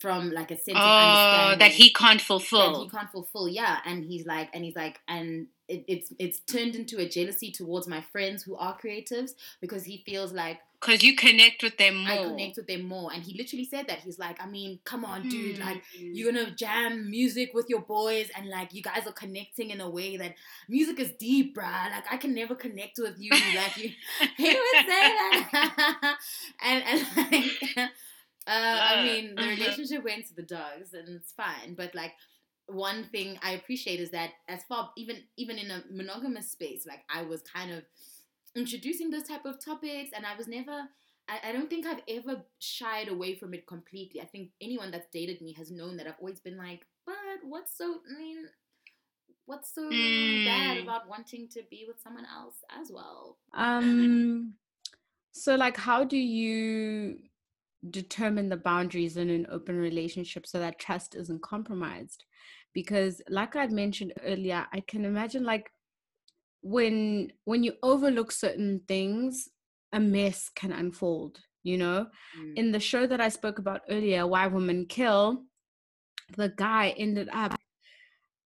[0.00, 2.82] from like a sense of Oh, understanding that he can't that fulfill.
[2.84, 3.48] he can't fulfill.
[3.48, 7.52] Yeah, and he's like, and he's like, and it, it's it's turned into a jealousy
[7.52, 11.96] towards my friends who are creatives because he feels like Because you connect with them
[11.96, 12.14] more.
[12.14, 13.12] I connect with them more.
[13.12, 15.82] And he literally said that he's like, I mean, come on, dude, like Mm.
[16.12, 19.88] you're gonna jam music with your boys and like you guys are connecting in a
[19.90, 20.34] way that
[20.68, 21.90] music is deep, bruh.
[21.90, 23.52] Like I can never connect with you.
[23.52, 23.90] Like you
[24.36, 26.16] he would say that.
[26.62, 27.90] and and like
[28.46, 29.48] Uh, I Uh, mean, the mhm.
[29.48, 31.74] relationship went to the dogs, and it's fine.
[31.74, 32.12] But like,
[32.66, 37.02] one thing I appreciate is that as far even even in a monogamous space, like
[37.12, 37.84] I was kind of
[38.56, 40.88] introducing those type of topics, and I was never.
[41.28, 44.20] I, I don't think I've ever shied away from it completely.
[44.20, 47.76] I think anyone that's dated me has known that I've always been like, but what's
[47.76, 48.00] so?
[48.12, 48.46] I mean,
[49.46, 50.82] what's so bad Mm.
[50.82, 53.38] about wanting to be with someone else as well?
[53.54, 54.54] Um,
[55.32, 57.18] so like, how do you
[57.90, 62.24] determine the boundaries in an open relationship so that trust isn't compromised?
[62.72, 65.72] Because, like I'd mentioned earlier, I can imagine like
[66.62, 69.48] when when you overlook certain things,
[69.92, 71.40] a mess can unfold.
[71.62, 72.06] You know,
[72.38, 72.56] Mm.
[72.56, 75.44] in the show that I spoke about earlier, Why Women Kill,
[76.36, 77.54] the guy ended up.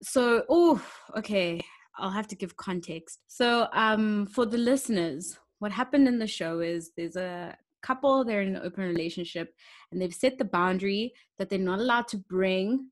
[0.03, 0.85] So, oh,
[1.17, 1.61] okay,
[1.97, 3.19] I'll have to give context.
[3.27, 8.41] So, um, for the listeners, what happened in the show is there's a couple, they're
[8.41, 9.55] in an open relationship,
[9.91, 12.91] and they've set the boundary that they're not allowed to bring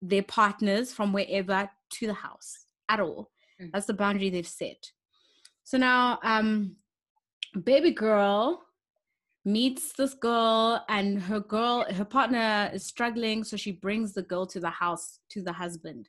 [0.00, 3.30] their partners from wherever to the house at all.
[3.60, 3.70] Mm.
[3.72, 4.90] That's the boundary they've set.
[5.64, 6.76] So now, um,
[7.64, 8.62] baby girl
[9.44, 14.46] meets this girl and her girl her partner is struggling so she brings the girl
[14.46, 16.08] to the house to the husband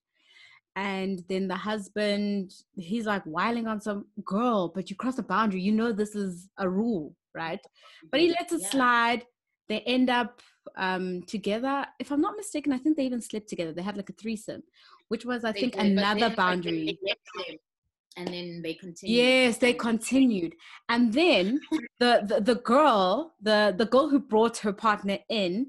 [0.75, 5.61] and then the husband he's like whiling on some girl but you cross a boundary
[5.61, 7.61] you know this is a rule right
[8.11, 8.69] but he lets it Yeah.
[8.69, 9.25] slide
[9.69, 10.41] they end up
[10.77, 11.85] um together.
[11.99, 13.73] If i'm not mistaken i think they even slept together.
[13.73, 14.63] They had like a threesome
[15.09, 16.99] which was i They think did, another like, boundary.
[17.05, 17.59] left
[18.17, 19.15] and then they continued.
[19.15, 20.53] Yes, they continued,
[20.89, 21.61] and then
[21.99, 25.67] the, the the girl, the the girl who brought her partner in,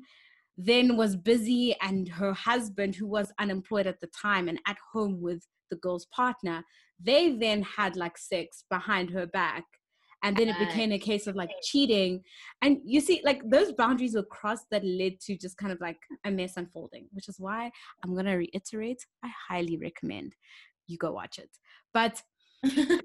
[0.57, 5.21] then was busy, and her husband, who was unemployed at the time and at home
[5.21, 6.65] with the girl's partner,
[7.01, 9.65] they then had like sex behind her back,
[10.23, 12.23] and then it became a case of like cheating,
[12.63, 15.99] and you see, like those boundaries were crossed that led to just kind of like
[16.25, 17.71] a mess unfolding, which is why
[18.05, 20.35] I'm gonna reiterate, I highly recommend
[20.89, 21.51] you go watch it,
[21.95, 22.23] but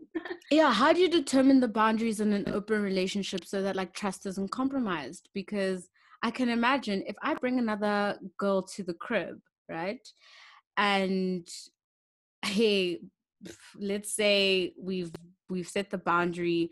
[0.51, 4.25] yeah how do you determine the boundaries in an open relationship so that like trust
[4.25, 5.29] isn't compromised?
[5.33, 5.89] Because
[6.23, 9.39] i can imagine if i bring another girl to the crib
[9.69, 10.07] right?
[10.77, 11.47] And
[12.43, 12.99] hey
[13.79, 15.11] let's say we've
[15.49, 16.69] we've set the boundary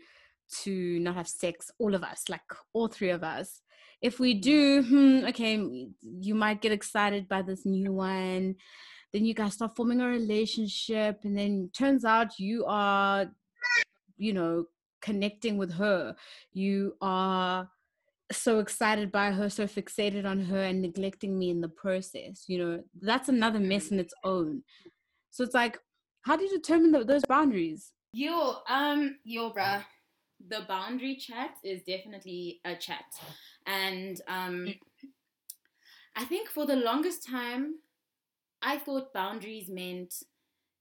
[0.62, 2.42] to not have sex all of us like
[2.72, 3.60] all three of us.
[4.02, 8.56] If we do hmm, okay you might get excited by this new one.
[9.12, 13.26] Then you guys start forming a relationship and then turns out you are
[14.16, 14.66] you know
[15.00, 16.14] connecting with her.
[16.52, 17.68] You are
[18.32, 22.58] so excited by her so fixated on her and neglecting me in the process you
[22.58, 22.82] know?
[23.00, 24.62] That's another mess in its own.
[25.30, 25.78] So it's like
[26.26, 27.92] how do you determine tho- those boundaries?
[28.12, 29.84] Yo, um, yo, bruh.
[30.40, 33.04] The boundary chat is definitely a chat,
[33.66, 34.74] and um,
[36.14, 37.76] I think for the longest time,
[38.62, 40.14] I thought boundaries meant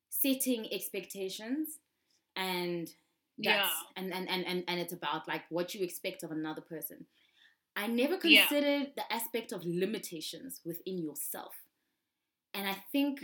[0.10, 1.80] setting expectations,
[2.36, 2.90] and
[3.38, 3.70] Yeah.
[3.96, 7.06] and, and and and and it's about like what you expect of another person.
[7.76, 8.48] I never Yeah.
[8.48, 11.56] considered the aspect of limitations within yourself,
[12.54, 13.20] and I think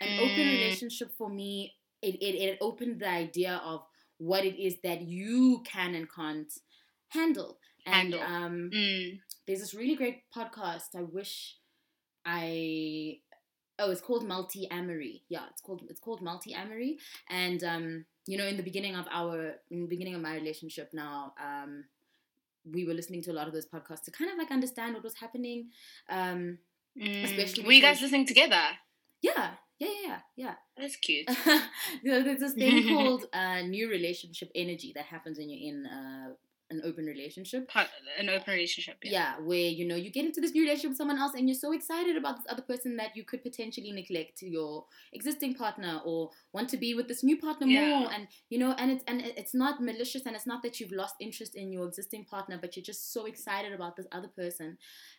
[0.00, 0.50] an open Mm.
[0.50, 3.82] relationship for me it, it, it opened the idea of
[4.18, 6.52] what it is that you can and can't
[7.08, 8.20] handle and Handle.
[8.22, 9.20] um Mm.
[9.46, 11.56] there's this really great podcast i wish
[12.24, 13.18] i
[13.78, 16.96] oh it's called Multiamory yeah it's called it's called Multiamory
[17.28, 20.90] and um you know in the beginning of our in the beginning of my relationship
[20.92, 21.84] now um
[22.70, 25.04] we were listening to a lot of those podcasts to kind of like understand what
[25.04, 25.68] was happening
[26.10, 26.58] um
[26.98, 27.24] Mm.
[27.24, 28.62] Especially Were you guys listening together?
[29.20, 31.28] yeah yeah yeah yeah That's cute.
[32.04, 36.28] there's this thing called uh, new relationship energy that happens when you're in uh,
[36.68, 37.70] an open relationship.
[38.18, 38.96] An open relationship.
[39.04, 39.10] Yeah.
[39.12, 41.54] Yeah, where you know you get into this new relationship with someone else, and you're
[41.66, 46.30] so excited about this other person that you could potentially neglect your existing partner or
[46.52, 48.00] want to be with this new partner Yeah.
[48.00, 48.12] more.
[48.12, 51.14] And you know, and it's and it's not malicious, and it's not that you've lost
[51.20, 54.76] interest in your existing partner, but you're just so excited about this other person,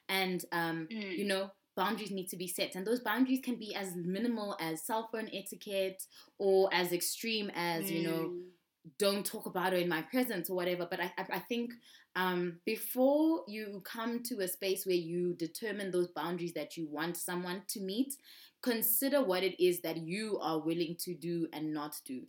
[0.10, 1.18] and um, Mm.
[1.18, 4.84] you know boundaries need to be set and those boundaries can be as minimal as
[4.86, 6.04] cell phone etiquette
[6.40, 8.52] or as extreme as you know Mm.
[9.00, 11.74] don't talk about it in my presence or whatever but i, I I think
[12.16, 17.18] um, before you come to a space where you determine those boundaries that you want
[17.18, 18.16] someone to meet
[18.62, 22.24] consider what it is that you are willing to do and not do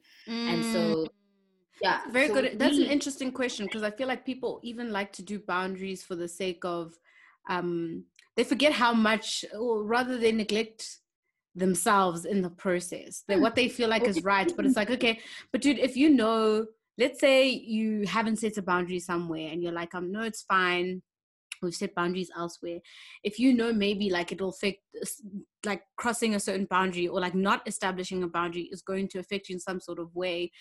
[0.47, 1.09] and so
[1.83, 2.13] yeah Mm.
[2.13, 5.23] very so good that's an interesting question because i feel like people even like to
[5.23, 6.99] do boundaries for the sake of
[7.49, 8.05] um
[8.39, 11.01] they forget how much or rather they neglect
[11.57, 13.25] themselves in the process.
[13.27, 15.19] That what they feel like is right but it's like okay
[15.53, 16.67] but dude if you know
[16.99, 21.03] let's say you haven't set a boundary somewhere and you're like um no it's fine.
[21.61, 22.79] We've set boundaries elsewhere.
[23.25, 24.79] If you know maybe like it'll affect
[25.67, 29.49] like crossing a certain boundary or like not establishing a boundary is going to affect
[29.49, 30.53] you in some sort of way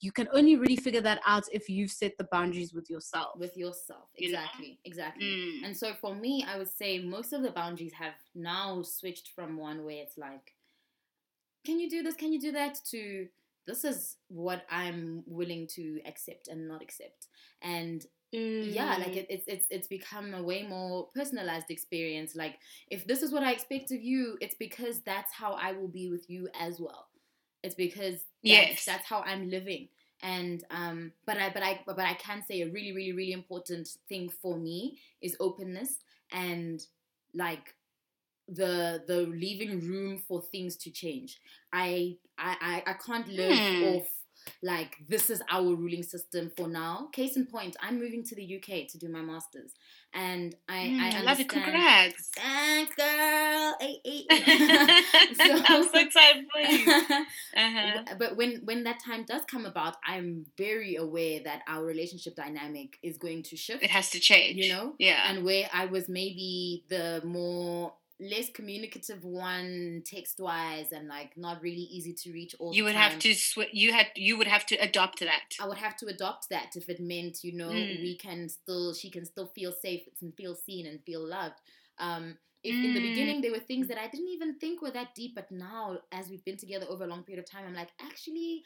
[0.00, 3.56] you can only really figure that out if you've set the boundaries with yourself with
[3.56, 5.64] yourself exactly you exactly mm.
[5.64, 9.56] and so for me i would say most of the boundaries have now switched from
[9.56, 10.54] one where it's like
[11.64, 13.26] can you do this can you do that to
[13.66, 17.28] this is what i'm willing to accept and not accept
[17.62, 18.74] and Mm.
[18.74, 19.16] Yeah, like mm.
[19.18, 22.34] it, it's it's it's become a way more personalized experience.
[22.34, 22.58] Like
[22.90, 26.10] if this is what I expect of you, it's because that's how I will be
[26.10, 27.06] with you as well.
[27.64, 29.88] It's because that's, yes, that's how I'm living.
[30.22, 33.88] And um, but I but I but I can say a really really really important
[34.08, 35.96] thing for me is openness
[36.30, 36.86] and
[37.34, 37.74] like
[38.48, 41.38] the the leaving room for things to change.
[41.72, 43.82] I I I, I can't live hmm.
[43.96, 44.08] off
[44.62, 47.08] like this is our ruling system for now.
[47.12, 49.72] Case in point, I'm moving to the UK to do my masters,
[50.12, 51.24] and I mm, I understand.
[51.26, 51.48] Love it.
[51.48, 52.30] Congrats!
[52.36, 53.76] Thanks, girl.
[53.80, 54.24] Hey, hey.
[55.34, 57.02] so, I'm so excited for you.
[57.56, 58.02] Uh-huh.
[58.18, 62.98] But when when that time does come about, I'm very aware that our relationship dynamic
[63.02, 63.82] is going to shift.
[63.82, 64.56] It has to change.
[64.56, 64.94] You know.
[64.98, 65.30] Yeah.
[65.30, 67.94] And where I was maybe the more
[68.24, 72.94] less communicative one text wise and like not really easy to reach all you would
[72.94, 73.10] time.
[73.10, 76.06] have to sw- you had you would have to adopt that i would have to
[76.06, 78.00] adopt that if it meant you know mm.
[78.00, 81.60] we can still she can still feel safe and feel seen and feel loved
[81.98, 82.84] um if mm.
[82.84, 85.50] in the beginning there were things that i didn't even think were that deep but
[85.50, 88.62] now as we've been together over a long period of time i'm like actually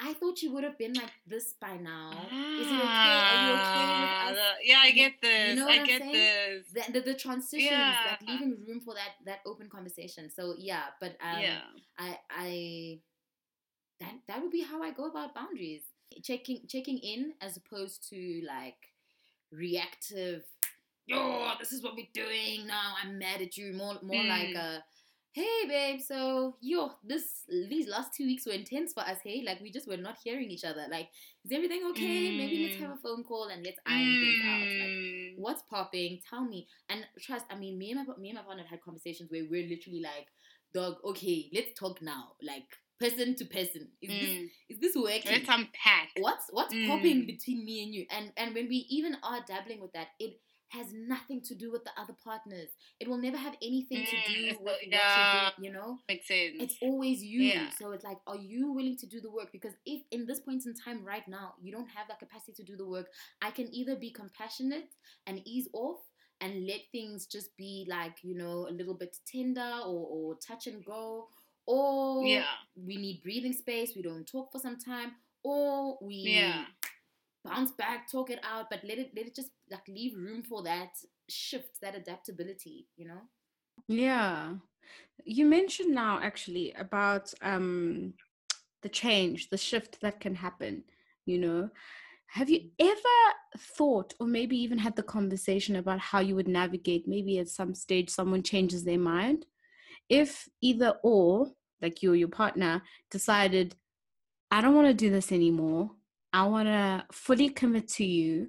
[0.00, 2.10] I thought you would have been like this by now.
[2.14, 2.84] Ah, Is it okay?
[2.84, 4.38] Are you okay with ah, us?
[4.64, 5.48] Yeah, I get this.
[5.50, 6.64] You know what I get this.
[6.72, 7.94] The, the, the transitions, yeah.
[8.10, 10.30] like leaving room for that that open conversation.
[10.30, 11.60] So yeah, but um, yeah,
[11.96, 12.98] I I
[14.00, 15.82] that that would be how I go about boundaries.
[16.22, 18.90] Checking checking in as opposed to like
[19.52, 20.42] reactive.
[21.06, 22.94] Yo, this is what we're doing now.
[23.02, 23.72] I'm mad at you.
[23.72, 24.28] More more mm.
[24.28, 24.82] like a
[25.34, 26.00] hey babe.
[26.00, 27.24] So yo this
[27.68, 29.42] these last two weeks were intense for us hey?
[29.44, 30.86] Like we just were not hearing each other.
[30.88, 31.08] Like
[31.44, 32.30] is everything okay?
[32.30, 32.36] Mm.
[32.36, 33.02] maybe let's have a mm.
[33.02, 34.20] phone call and let's iron mm.
[34.20, 34.60] things out.
[34.60, 35.32] Like mm.
[35.36, 36.20] what's popping?
[36.30, 36.68] Tell me.
[36.88, 39.68] And trust i mean me and my me and my partner had conversations where we're
[39.68, 40.28] literally like
[40.72, 42.34] dog okay let's talk now.
[42.40, 42.66] Like
[43.00, 43.88] person to person.
[44.02, 44.20] Is mm.
[44.20, 45.32] this is this working?
[45.32, 46.10] Let's unpack.
[46.18, 48.06] What's what's popping between me and you?
[48.10, 50.34] And and when we even are dabbling with that it
[50.74, 52.68] has nothing to do with the other partners.
[53.00, 55.98] It will never have anything to do mm, with yeah, what you do, you know?
[56.08, 56.56] Makes sense.
[56.58, 57.42] It's always you.
[57.42, 57.68] Yeah.
[57.78, 59.52] So it's like, are you willing to do the work?
[59.52, 62.64] Because if in this point in time right now you don't have that capacity to
[62.64, 63.06] do the work,
[63.40, 64.94] I can either be compassionate
[65.26, 66.00] and ease off
[66.40, 70.66] and let things just be like, you know, a little bit tender or, or touch
[70.66, 71.28] and go.
[71.66, 72.44] Or yeah.
[72.76, 75.12] we need breathing space, we don't talk for some time,
[75.42, 76.64] or we yeah
[77.44, 80.62] bounce back, talk it out, but let it let it just like leave room for
[80.62, 80.90] that
[81.28, 83.20] shift, that adaptability, you know?
[83.88, 84.54] Yeah.
[85.24, 88.14] You mentioned now actually about um
[88.82, 90.84] the change, the shift that can happen,
[91.26, 91.70] you know.
[92.26, 93.18] Have you ever
[93.56, 97.74] thought or maybe even had the conversation about how you would navigate maybe at some
[97.74, 99.46] stage someone changes their mind?
[100.08, 103.76] If either or, like you or your partner, decided,
[104.50, 105.92] I don't want to do this anymore.
[106.34, 108.48] I want to fully commit to you.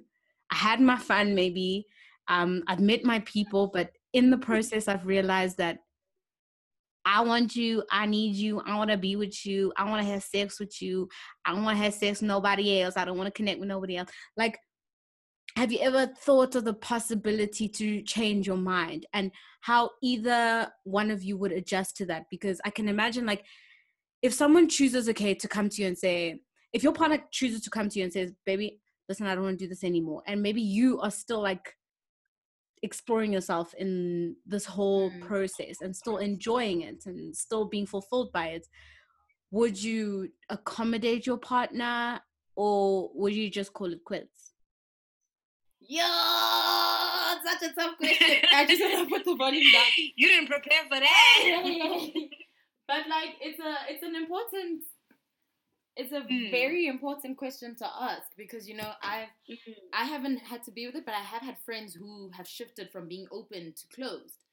[0.50, 1.86] I had my fun, maybe.
[2.26, 5.78] Um, I've met my people, but in the process, I've realized that
[7.04, 7.84] I want you.
[7.92, 8.60] I need you.
[8.66, 9.72] I want to be with you.
[9.76, 11.08] I want to have sex with you.
[11.44, 12.96] I don't want to have sex with nobody else.
[12.96, 14.10] I don't want to connect with nobody else.
[14.36, 14.58] Like,
[15.54, 19.30] have you ever thought of the possibility to change your mind and
[19.60, 22.24] how either one of you would adjust to that?
[22.32, 23.44] Because I can imagine, like,
[24.22, 26.40] if someone chooses, okay, to come to you and say,
[26.72, 29.58] if your partner chooses to come to you and says, baby, listen, I don't want
[29.58, 31.74] to do this anymore, and maybe you are still like
[32.82, 35.20] exploring yourself in this whole mm.
[35.22, 38.66] process and still enjoying it and still being fulfilled by it,
[39.50, 42.20] would you accommodate your partner
[42.54, 44.52] or would you just call it quits?
[45.80, 46.02] Yo,
[47.44, 48.36] such a tough question.
[48.52, 49.84] I just want to put the volume down.
[50.16, 51.42] You didn't prepare for that.
[52.88, 54.82] but like, it's a it's an important
[55.96, 56.50] it's a mm.
[56.50, 59.72] very important question to ask because you know I've mm-hmm.
[59.94, 62.90] I haven't had to be with it, but I have had friends who have shifted
[62.90, 64.44] from being open to closed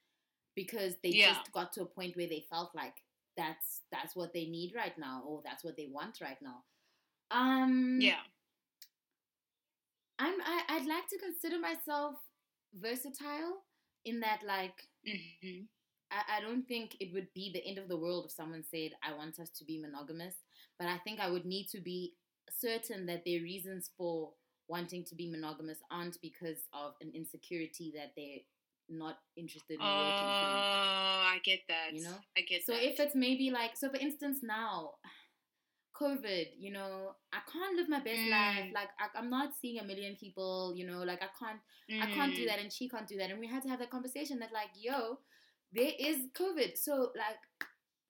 [0.56, 1.34] because they yeah.
[1.34, 2.96] just got to a point where they felt like
[3.36, 6.64] that's that's what they need right now or that's what they want right now.
[7.32, 8.22] Um Yeah.
[10.20, 12.16] I'm I, I'd like to consider myself
[12.74, 13.64] versatile
[14.06, 15.66] in that like mm-hmm.
[16.10, 18.91] I, I don't think it would be the end of the world if someone said
[19.04, 20.36] I want us to be monogamous
[20.80, 22.13] but I think I would need to be
[22.49, 24.32] certain that their reasons for
[24.67, 28.39] wanting to be monogamous aren't because of an insecurity that they're
[28.89, 30.53] not interested in oh, working from.
[31.36, 31.93] I get that.
[31.93, 32.15] You know?
[32.38, 32.84] I get So that.
[32.86, 34.91] if it's maybe like, so for instance, now,
[35.99, 38.65] COVID, you know, I can't live my best life.
[38.65, 38.74] Mm.
[38.74, 41.59] Like, I, I'm not seeing a million people, you know, like, I can't,
[42.01, 42.47] I can't do Mm.
[42.47, 43.30] that, and she can't do that.
[43.30, 45.19] And we had to have that conversation that, like, yo,
[45.71, 46.78] there is COVID.
[46.78, 47.38] So, like,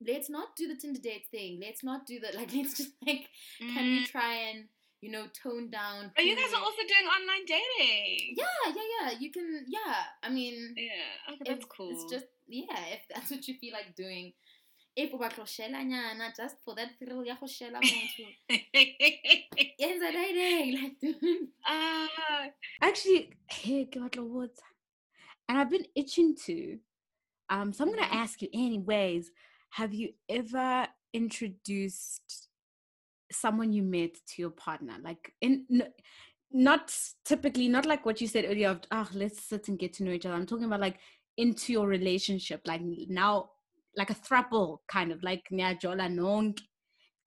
[0.07, 1.59] let's not do the Tinder date thing.
[1.61, 2.35] Let's not do that.
[2.39, 3.27] like, let's just, like,
[3.59, 4.07] can we Mm.
[4.07, 4.65] try and,
[5.01, 6.11] you know, tone down.
[6.17, 8.35] Oh, you guys who are also doing online dating.
[8.37, 8.81] Yeah, yeah,
[9.11, 9.19] yeah.
[9.19, 9.95] You can, yeah.
[10.23, 11.33] I mean, Yeah.
[11.33, 11.89] Okay, that's it's, cool.
[11.91, 14.33] It's just yeah, if that's what you feel like doing.
[14.95, 18.25] If we nyana just for that thrill ya go shela motho.
[19.81, 21.47] Yenza dating like dude.
[21.65, 22.07] Ah,
[22.81, 24.59] Actually, hey, give out words.
[25.49, 26.77] And I've been itching to.
[27.49, 28.21] Um, so I'm gonna Mhm.
[28.21, 29.31] ask you anyways.
[29.73, 32.49] Have you ever introduced
[33.31, 34.93] someone you met to your partner?
[35.03, 35.83] Like in
[36.51, 36.95] not
[37.25, 40.11] typically, not like what you said earlier of ah, let's sit and get to know
[40.11, 40.35] each other.
[40.35, 40.99] I'm talking about like
[41.37, 43.49] into your relationship, like now
[43.97, 46.55] like a throuple kind of like niyajola nong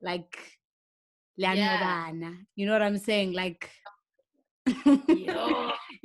[0.02, 0.36] like
[1.36, 2.12] Yeah.
[2.54, 3.32] you know what I'm saying?
[3.32, 3.70] Like
[5.08, 5.72] Yo.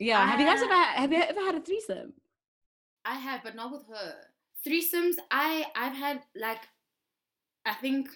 [0.00, 0.26] Le jamnat, yeah.
[0.26, 2.12] Have you guys ever have you ever had a threesome?
[3.04, 4.14] I have, but not with her.
[4.66, 6.68] Threesomes, I I've had like
[7.64, 8.08] I think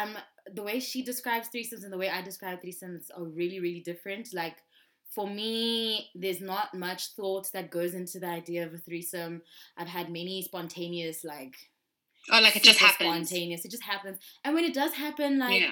[0.00, 0.16] um
[0.52, 4.32] the way she describes threesomes and the way I describe threesomes are really, really different.
[4.32, 4.56] Like
[5.10, 9.42] for me, there's not much thought that goes into the idea of a threesome.
[9.76, 11.56] I've had many spontaneous like
[12.30, 13.28] oh, like it just happens.
[13.28, 13.64] Spontaneous.
[13.64, 14.18] It just happens.
[14.44, 15.70] And when it does happen, like Yeah.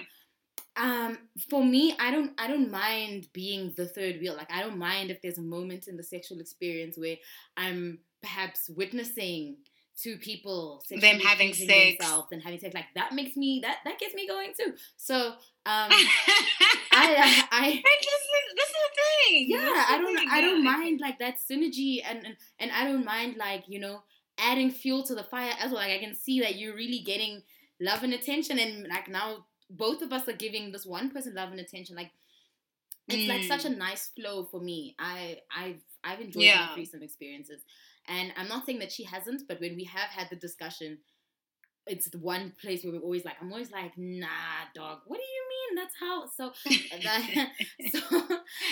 [0.76, 1.18] Um
[1.50, 5.10] for me i don't i don't mind being the third wheel like i don't mind
[5.10, 7.16] if there's a moment in the sexual experience where
[7.56, 9.56] i'm perhaps witnessing
[10.00, 11.96] two people them having sex.
[11.98, 15.16] themselves and having sex like that makes me that that gets me going too so
[15.66, 16.04] um I,
[16.92, 19.46] i i this, is, this is the thing.
[19.48, 20.70] Yeah i don't thing, i don't yeah.
[20.70, 24.02] mind like that synergy and, and and i don't mind like you know
[24.38, 27.42] adding fuel to the fire as well like i can see that you're really getting
[27.80, 31.50] love and attention and like now both of us are giving this one person love
[31.50, 32.12] and attention like
[33.08, 33.78] it's like such a mm.
[33.78, 34.96] nice flow for me.
[34.98, 36.66] I i've i've enjoyed Yeah.
[36.68, 37.62] my threesome experiences.
[38.08, 40.98] And i'm not saying that she hasn't but when we have had the discussion
[41.86, 45.22] it's the one place where we're always like i'm always like nah dog what do
[45.22, 46.52] you mean that's how so
[47.02, 47.48] that,
[47.92, 47.98] so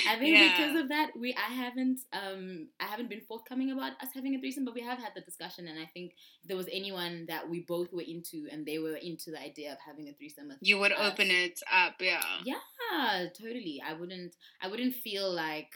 [0.08, 0.56] I think Yeah.
[0.56, 4.38] because of that, we I haven't um I haven't been forthcoming about us having a
[4.40, 7.48] threesome, but we have had the discussion, and I think if there was anyone that
[7.48, 10.48] we both were into, and they were into the idea of having a threesome.
[10.48, 11.12] With you would us.
[11.12, 12.22] open it up, yeah.
[12.44, 13.82] Yeah, totally.
[13.86, 14.34] I wouldn't.
[14.60, 15.72] I wouldn't feel like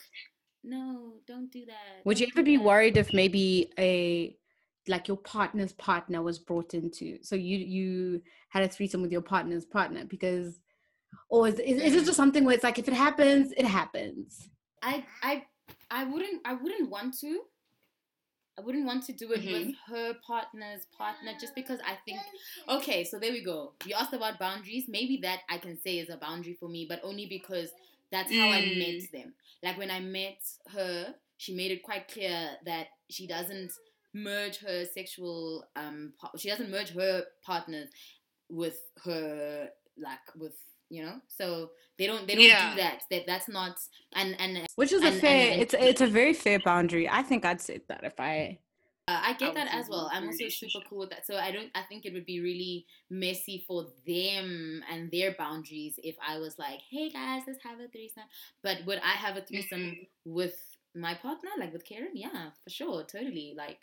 [0.65, 2.05] no, don't do that.
[2.05, 4.37] Would you don't ever be that." worried if maybe a
[4.89, 9.21] like your partner's partner was brought into so you you had a threesome with your
[9.21, 10.61] partner's partner because
[11.29, 14.49] or is, is, is it just something where it's like if it happens it happens
[14.83, 15.45] I I
[15.91, 17.43] I wouldn't I wouldn't want to.
[18.59, 22.19] I wouldn't want to do it with her partner's partner just because I think
[22.69, 23.75] okay, so there we go.
[23.85, 24.87] You asked about boundaries.
[24.89, 27.71] Maybe that I can say is a boundary for me, but only because
[28.11, 28.79] that's how I Mm.
[28.79, 29.35] met them.
[29.63, 30.41] Like when I met
[30.73, 33.71] her, she made it quite clear that she doesn't
[34.15, 37.91] merge her sexual um she doesn't merge her partners
[38.49, 40.57] with her like with
[40.91, 42.71] you know so they don't they don't Yeah.
[42.71, 43.77] do that that that's not
[44.15, 47.09] and and which is a And- and- fair and- it's it's a very fair boundary
[47.09, 48.59] i think i'd say that if i
[49.09, 50.07] Uh, I get I that as well.
[50.13, 51.25] I'm also super cool with that.
[51.25, 51.71] So I don't.
[51.81, 56.55] I think it would be really messy for them and their boundaries if I was
[56.65, 58.29] like, "Hey guys, let's have a threesome."
[58.61, 60.35] But would I have a threesome Mm-hmm.
[60.39, 60.57] with
[61.07, 62.13] my partner, like with Karen?
[62.25, 63.49] Yeah, for sure, totally.
[63.57, 63.81] Like,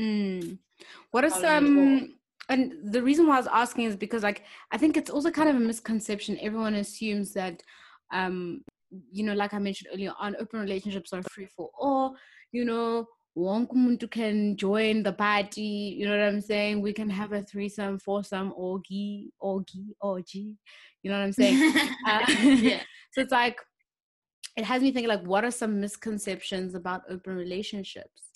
[0.00, 0.56] Hmm.
[1.12, 1.86] what is Problem at all.
[1.98, 2.19] um
[2.50, 4.42] and the reason why i was asking is because like
[4.72, 6.38] i think it's also kind of a misconception.
[6.40, 7.62] Everyone assumes that
[8.12, 8.62] um
[9.12, 12.16] you know like i mentioned earlier on open relationships are free for all.
[12.52, 13.06] You know
[13.38, 16.82] umuntu can join the party you know what i'm saying?
[16.82, 20.58] We can have a threesome foursome orgy orgy orgy
[21.02, 21.72] you know what i'm saying?
[22.06, 22.82] Uh, yeah.
[23.12, 23.56] so it's like
[24.56, 28.29] it has me thinking like what are some misconceptions about open relationships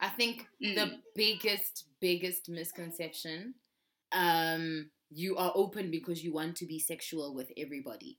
[0.00, 1.02] I think the Mm.
[1.14, 3.54] biggest, biggest misconception,
[4.12, 8.18] um, you are open because you want to be sexual with everybody.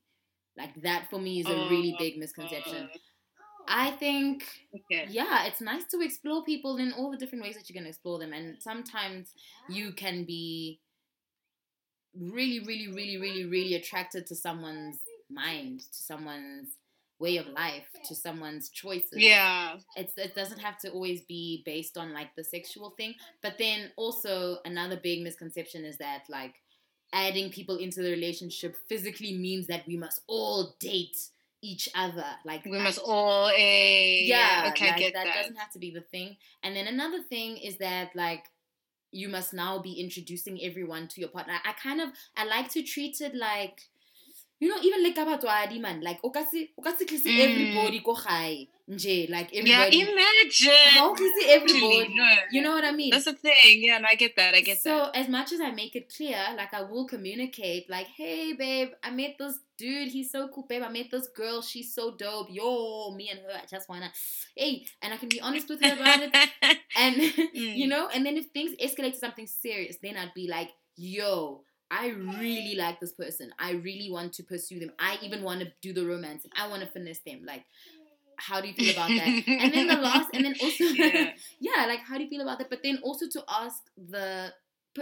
[0.57, 2.89] Like that for me is a really big misconception.
[2.89, 2.97] uh,
[3.67, 5.05] I think okay.
[5.09, 8.17] yeah, it's nice to explore people in all the different ways that you can explore
[8.17, 8.33] them.
[8.33, 9.33] And sometimes
[9.69, 10.79] you can be
[12.15, 14.97] really, really, really, really, really attracted to someone's
[15.29, 16.69] mind, to someone's
[17.19, 19.77] way of life to someone's choices Yeah.
[19.95, 23.91] it's it doesn't have to always be based on like the sexual thing but then
[23.95, 26.55] also another big misconception is that like
[27.13, 31.17] adding people into the relationship physically means that we must all date
[31.63, 33.47] each other like We I- must all.
[33.47, 35.35] eh, yeah, Okay, like, get that, that.
[35.35, 36.37] doesn't have to be the thing.
[36.61, 38.43] And then another thing is that like
[39.11, 41.55] you must now be introducing everyone to your partner.
[41.65, 43.89] I kind of I like to treat it like
[44.59, 47.39] you know even like kabatswadi man like o ka se o ka se tlise Mm.
[47.45, 50.91] everybody ko gae nje like Yeah, everybody imagine.
[50.97, 52.15] How you see Actually, everybody?
[52.15, 52.29] no.
[52.51, 53.83] you know what I mean That's the thing.
[53.83, 54.53] Yeah, and I get that.
[54.55, 54.89] I get that.
[54.89, 55.15] so that.
[55.21, 59.11] as much as I make it clear, like I will communicate, like, hey babe, I
[59.11, 60.83] met this dude, he's so cool, babe.
[60.83, 62.47] I met this girl, she's so dope.
[62.49, 64.09] Yo, me and her, I just wanna,
[64.55, 66.33] hey, and I can be honest with her about it.
[66.97, 67.15] And
[67.53, 67.89] you Mm.
[67.89, 72.09] know, and then if things escalate to something serious, then I'd be like, yo, I
[72.09, 73.51] really like this person.
[73.59, 74.91] I really want to pursue them.
[74.99, 76.45] I even want to do the romance.
[76.57, 77.41] I want to finesse them.
[77.45, 77.63] Like,
[78.37, 79.43] how do you feel about that?
[79.47, 81.31] and then the last, and then also, Yeah.
[81.59, 82.69] yeah, like how do you feel about that?
[82.69, 84.53] But then also to ask the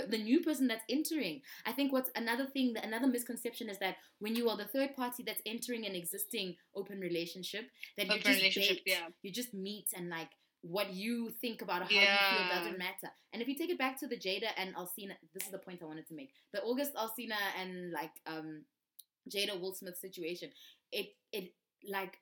[0.09, 1.41] the new person that's entering.
[1.65, 4.93] I think what's another thing, that another misconception is that when you are the third
[4.95, 9.07] party that's entering an existing open relationship, that you Open just relationship, date, yeah.
[9.21, 10.29] you just meet and like
[10.67, 11.99] what you think about how you
[12.29, 13.11] feel doesn't matter.
[13.33, 15.81] And if you take it back to the Jada and Alsina, this is the point
[15.81, 16.31] I wanted to make.
[16.53, 18.63] The August Alsina and like um
[19.29, 20.49] Jada Will Smith situation.
[20.91, 21.53] It it
[21.87, 22.17] like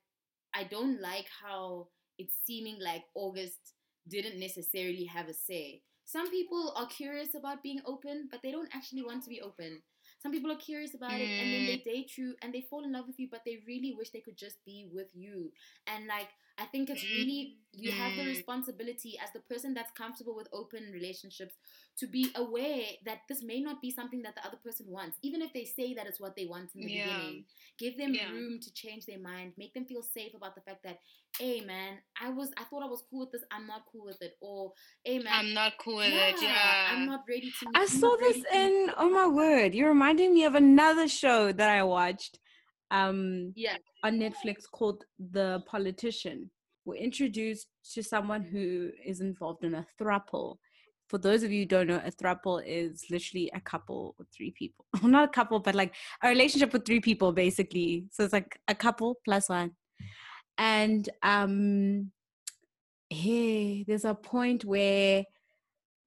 [0.53, 1.87] I don't like how
[2.17, 3.73] it's seeming like August
[4.07, 5.81] didn't necessarily have a say.
[6.05, 9.81] Some people are curious about being open, but they don't actually want to be open.
[10.21, 12.91] Some people are curious about it and then they date you and they fall in
[12.91, 15.51] love with you, but they really wish they could just be with you.
[15.87, 18.27] And like, I think it's really, you have the Mm.
[18.27, 21.55] responsibility as the person that's comfortable with open relationships
[21.97, 25.41] to be aware that this may not be something that the other person wants, even
[25.41, 27.05] if they say that it's what they want in the Yeah.
[27.05, 27.45] beginning.
[27.79, 28.31] Give them Yeah.
[28.31, 30.99] room to change their mind, make them feel safe about the fact that,
[31.39, 34.21] hey man, I was, I thought I was cool with this, I'm not cool with
[34.21, 34.73] it, or
[35.03, 36.35] hey man, I'm not cool with it.
[36.41, 36.73] Yeah.
[36.91, 37.65] I'm not ready to.
[37.75, 41.69] I I'm saw this in oh my word, you're reminding me of another show that
[41.69, 42.39] I watched
[42.93, 43.77] um Yeah.
[44.03, 46.49] on Netflix called The Politician.
[46.85, 50.57] We're introduced to someone who is involved in a thruple.
[51.09, 54.51] For those of you who don't know, a thruple is literally a couple with three
[54.57, 54.85] people.
[55.01, 58.05] Well, not a couple, but like a relationship with three people, basically.
[58.11, 59.71] So it's like a couple plus one.
[60.57, 62.11] And um
[63.09, 65.23] hey, there's a point where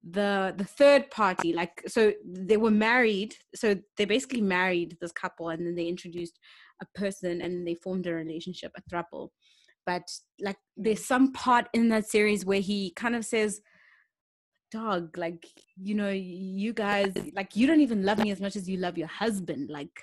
[0.09, 5.49] the the third party like so they were married so they basically married this couple
[5.49, 6.39] and then they introduced
[6.81, 9.29] a person and they formed a relationship a throuple.
[9.85, 10.03] But
[10.39, 13.61] like there's some part in that series where he kind of says
[14.69, 15.47] dog like
[15.81, 18.97] you know you guys like you don't even love me as much as you love
[18.97, 19.69] your husband.
[19.69, 19.97] Like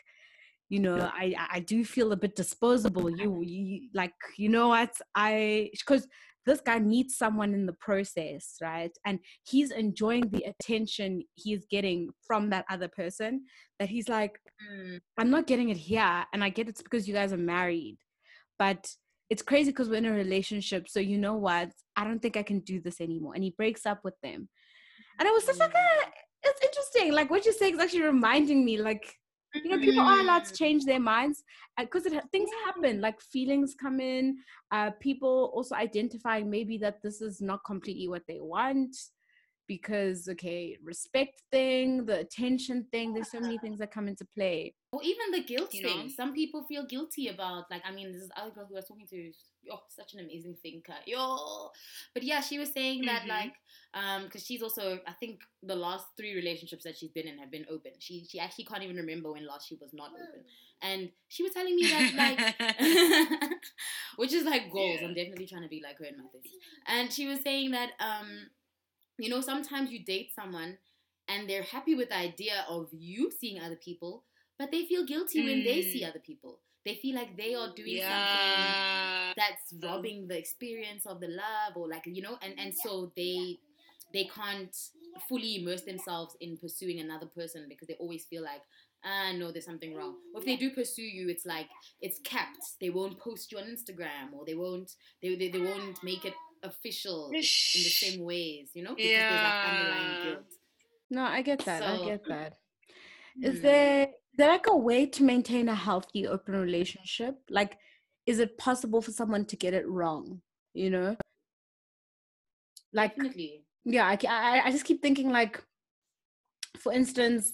[0.71, 3.11] you know i i do feel a bit disposable.
[3.11, 4.95] You, you like you know what?
[5.15, 6.07] I because
[6.47, 8.91] this guy needs someone in the process right?
[9.07, 13.45] And he's enjoying the attention he's getting from that other person
[13.79, 14.39] that he's like
[14.73, 15.01] Mm.
[15.19, 17.99] i'm not getting it here and i get it's because you guys are married.
[18.59, 18.89] But
[19.31, 21.71] it's crazy because we're in a relationship so you know what?
[21.97, 23.35] I don't think i can do this anymore.
[23.35, 24.49] And he breaks up with them.
[25.19, 26.11] And i was just like ah,
[26.45, 27.13] it's interesting.
[27.13, 29.05] Like what you're saying is actually reminding me like
[29.63, 30.59] you know people are allowed to Mm.
[30.59, 31.45] change their minds
[31.79, 34.37] because ha- things happen like feelings come in
[34.73, 38.97] uh people also identifying maybe that this is not completely what they want
[39.67, 44.75] because okay respect thing the attention thing there's so many things that come into play
[44.93, 45.89] Or even the guilt You know?
[45.89, 46.09] thing.
[46.09, 48.87] Some people feel guilty about, like, I mean, this is other girl who I was
[48.87, 49.33] talking to.
[49.75, 50.95] Oh, such an amazing thinker.
[51.05, 51.71] Yo.
[52.15, 53.29] But yeah, she was saying that, Mhm.
[53.37, 53.55] like,
[54.01, 57.51] um, because she's also, I think the last three relationships that she's been in have
[57.51, 57.93] been open.
[57.99, 60.45] She she actually can't even remember when last she was not open.
[60.89, 62.41] And she was telling me that, like,
[64.23, 65.01] which is like goals.
[65.01, 65.09] Yeah.
[65.09, 66.55] I'm definitely trying to be like her in my 30s.
[66.87, 68.31] And she was saying that, um,
[69.19, 70.79] you know, sometimes you date someone
[71.29, 74.25] and they're happy with the idea of you seeing other people,
[74.59, 76.11] but they feel guilty when they see Mm.
[76.11, 76.61] other people.
[76.85, 78.75] They feel like they are doing something
[79.37, 83.59] that's robbing the experience of the love or like you know and and so they
[84.13, 84.77] they can't
[85.29, 88.63] fully immerse themselves in pursuing another person because they always feel like
[89.05, 90.15] ah no there's something wrong.
[90.35, 91.69] Or if they do pursue you it's like
[92.01, 92.65] it's capped.
[92.81, 94.93] They won't post you on instagram or they won't
[95.23, 96.35] they, they, they won't make it
[96.65, 100.35] official in the same ways you know because there's like underlying Yeah.
[100.35, 100.53] guilt.
[101.11, 102.55] No i get that i get that.
[103.43, 103.63] Is Hmm.
[103.63, 107.39] there is there like a way to maintain a healthy open relationship?
[107.51, 107.79] Like
[108.27, 110.41] is it possible for someone to get it wrong
[110.75, 111.17] you know?
[112.93, 113.65] Like definitely.
[113.85, 115.63] yeah I, I i just keep thinking like
[116.79, 117.53] for instance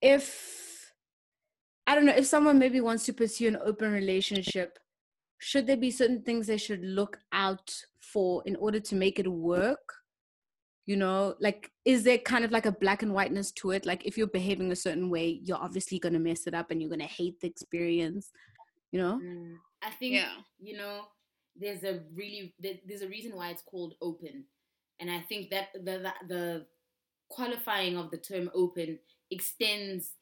[0.00, 0.92] if
[1.86, 4.78] i don't know if someone maybe wants to pursue an open relationship
[5.42, 9.26] should there be certain things they should look out for in order to make it
[9.26, 9.92] work?
[10.86, 13.84] You know, like, is there kind of like a black and whiteness to it?
[13.84, 16.80] Like, if you're behaving a certain way, you're obviously going to mess it up and
[16.80, 18.30] you're going to hate the experience,
[18.92, 19.20] you know?
[19.20, 19.56] Mm.
[19.82, 20.30] I think, Yeah.
[20.60, 21.06] you know,
[21.56, 24.44] there's a really, there's a reason why it's called open.
[25.00, 26.66] And I think that the, the, the
[27.30, 29.00] qualifying of the term open
[29.32, 30.12] extends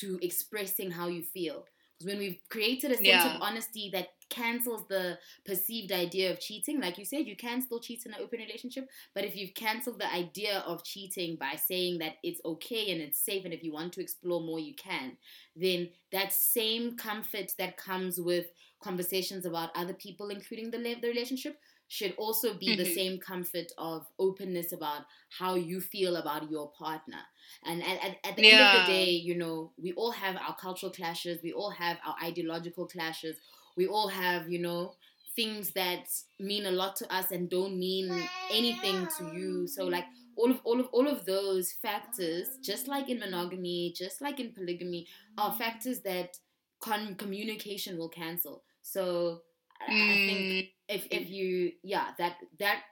[0.00, 1.64] to expressing how you feel.
[1.92, 3.34] Because when we've created a sense Yeah.
[3.36, 7.78] of honesty that cancels the perceived idea of cheating, like you said, you can still
[7.80, 11.98] cheat in an open relationship, but if you've cancelled the idea of cheating by saying
[11.98, 15.16] that it's okay and it's safe, and if you want to explore more, you can,
[15.54, 18.46] then that same comfort that comes with
[18.82, 21.58] conversations about other people, including the, the relationship,
[21.94, 22.94] should also be the Mhm.
[22.94, 25.02] same comfort of openness about
[25.38, 27.22] how you feel about your partner.
[27.64, 30.56] And at, at, at the end of the day, you know, we all have our
[30.56, 33.36] cultural clashes, we all have our ideological clashes,
[33.76, 34.94] we all have, you know,
[35.36, 36.06] things that
[36.38, 39.66] mean a lot to us and don't mean anything to you.
[39.66, 44.20] So like all of all of all of those factors, just like in monogamy, just
[44.20, 45.06] like in polygamy,
[45.38, 46.36] are factors that
[46.80, 48.62] con- communication will cancel.
[48.82, 49.42] So
[49.88, 50.70] I, I think Mm.
[50.88, 52.82] if if you yeah that that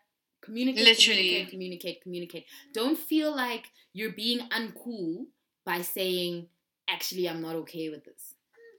[0.43, 1.22] communicate Literally.
[1.28, 5.26] communicate communicate communicate don't feel like you're being uncool
[5.64, 6.49] by saying
[6.88, 8.34] actually i'm not okay with this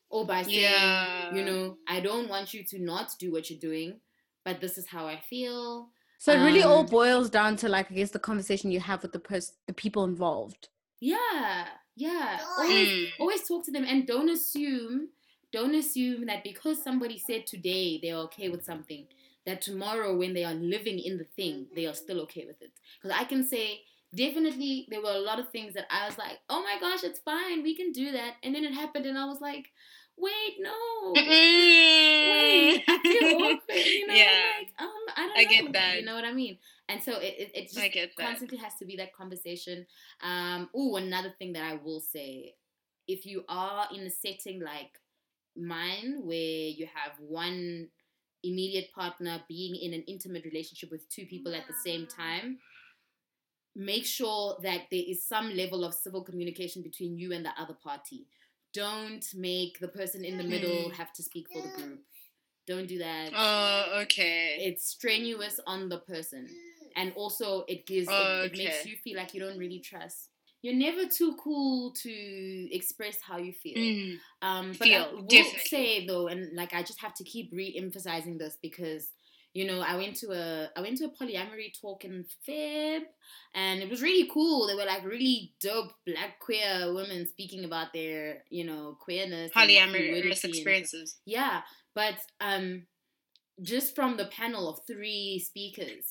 [0.10, 1.36] or by saying Yeah.
[1.36, 4.00] you know i don't want you to not do what you're doing
[4.44, 7.92] but this is how i feel So it really all Um, boils down to like
[7.92, 10.70] I guess the conversation you have with the person, the people involved.
[11.00, 13.08] yeah yeah always Mm.
[13.20, 15.10] always talk to them and don't assume
[15.54, 19.08] don't assume that because somebody said today they're okay with something
[19.46, 22.72] that tomorrow when they are living in the thing they are still okay with it
[23.02, 23.82] because i can say
[24.16, 27.20] definitely there were a lot of things that i was like oh my gosh it's
[27.20, 29.68] fine we can do that and then it happened and i was like
[30.18, 34.42] wait no wait I feel awkward, you know Yeah.
[34.60, 35.98] like um i don't I know get that.
[36.00, 36.58] you know what i mean
[36.90, 38.26] and so it, it, it just I get that.
[38.28, 39.86] constantly has to be that conversation
[40.24, 42.54] um oh another thing that i will say
[43.08, 45.00] if you are in a setting like
[45.56, 46.38] mine where
[46.70, 47.88] you have one
[48.44, 52.58] immediate partner being in an intimate relationship with two people at the same time
[53.76, 57.74] make sure that there is some level of civil communication between you and the other
[57.74, 58.28] party.
[58.74, 60.94] Don't make the person in the middle Mm.
[60.94, 62.06] have to speak for the group.
[62.68, 63.32] Don't do that.
[63.36, 64.58] Oh, okay.
[64.62, 66.48] it's strenuous on the person.
[66.96, 70.30] And also it gives it, it makes you feel like you don't really trust
[70.64, 74.22] you're never too cool to express how you feel Mm.
[74.42, 75.60] um but i Feel, will definitely.
[75.70, 79.12] say though and like i just have to keep re-emphasizing this because
[79.54, 83.02] you know i went to a i went to a polyamory talk in feb
[83.54, 87.94] and it was really cool there were like really dope black queer women speaking about
[87.94, 91.20] their you know queerness and Polyamorous and experiences.
[91.26, 91.62] yeah,
[91.96, 92.88] but um,
[93.62, 96.06] just from the panel of three speakers,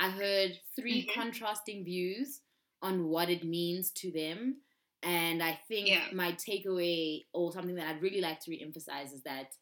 [0.00, 1.14] I heard 3 Mhm.
[1.14, 2.40] contrasting views
[2.82, 4.62] on what it means to them.
[5.02, 6.08] And I think Yeah.
[6.12, 9.54] my takeaway, or something that I'd really like to re-emphasize, is that,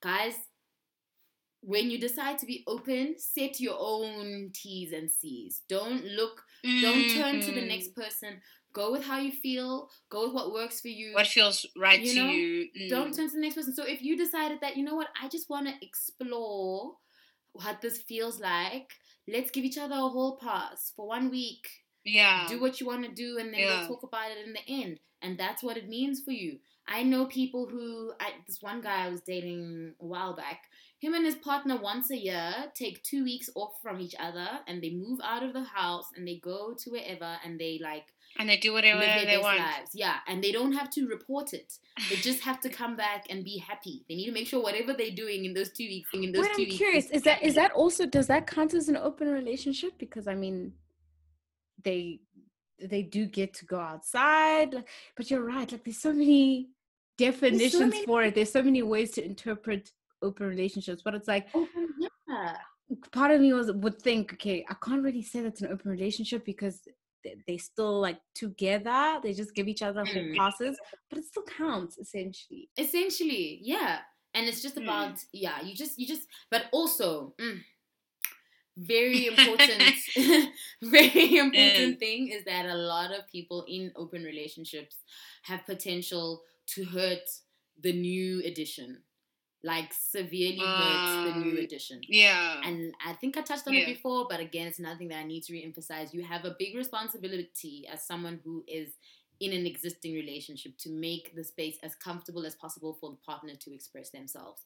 [0.00, 0.34] guys,
[1.62, 5.62] when you decide to be open, set your own T's and C's.
[5.68, 6.42] Don't look,
[6.80, 8.40] don't turn to the next person.
[8.72, 9.90] Go with how you feel.
[10.08, 12.68] Go with what works for you What feels right You to know, you?
[12.88, 13.16] don't Mm.
[13.16, 13.74] turn to the next person.
[13.74, 16.96] So if you decided that, you know what, I just want to explore
[17.52, 18.88] what this feels like,
[19.28, 21.68] let's give each other a whole pass for one week.
[22.04, 22.46] Yeah.
[22.48, 23.78] Do what you want to do, and then Yeah.
[23.80, 25.00] we'll talk about it in the end.
[25.22, 26.58] And that's what it means for you.
[26.88, 30.62] I know people who, I, this one guy I was dating a while back,
[30.98, 34.82] him and his partner once a year take two weeks off from each other and
[34.82, 38.06] they move out of the house and they go to wherever and they like
[38.38, 39.58] and they do whatever live their they best want.
[39.58, 39.90] lives.
[39.92, 41.74] Yeah, and they don't have to report it.
[42.08, 44.04] They just have to come back and be happy.
[44.08, 46.54] They need to make sure whatever they're doing in those two weeks, in those Wait,
[46.54, 46.76] two I'm weeks.
[46.76, 47.10] curious.
[47.10, 49.98] Is that is that also does that count as an open relationship?
[49.98, 50.72] Because I mean,
[51.84, 52.20] they
[52.78, 54.84] they do get to go outside,
[55.16, 55.70] but you're right.
[55.70, 56.70] Like there's so many
[57.18, 58.34] definitions many- for it.
[58.34, 61.02] There's so many ways to interpret open relationships.
[61.04, 61.88] But it's like open?
[62.28, 62.56] Yeah.
[63.12, 66.44] part of me was would think, okay, I can't really say that's an open relationship
[66.44, 66.80] because
[67.22, 69.20] they, they still like together.
[69.22, 70.36] They just give each other Mm.
[70.36, 70.78] passes,
[71.10, 72.70] but it still counts essentially.
[72.78, 73.98] Essentially, yeah.
[74.34, 74.84] And it's just Hmm.
[74.84, 75.60] about yeah.
[75.60, 77.34] You just you just, but also.
[77.38, 77.60] mm,
[78.94, 79.94] very important
[80.82, 84.96] very important thing is that a lot of people in open relationships
[85.42, 87.26] have potential to hurt
[87.82, 89.02] the new edition
[89.62, 92.62] like severely hurt the new Um, edition Yeah.
[92.64, 93.80] and I think I touched on Yeah.
[93.82, 96.14] it before, but again, it's another thing that I need to reemphasize.
[96.14, 98.88] You have a big responsibility as someone who is
[99.38, 103.54] in an existing relationship to make the space as comfortable as possible for the partner
[103.56, 104.62] to express themselves.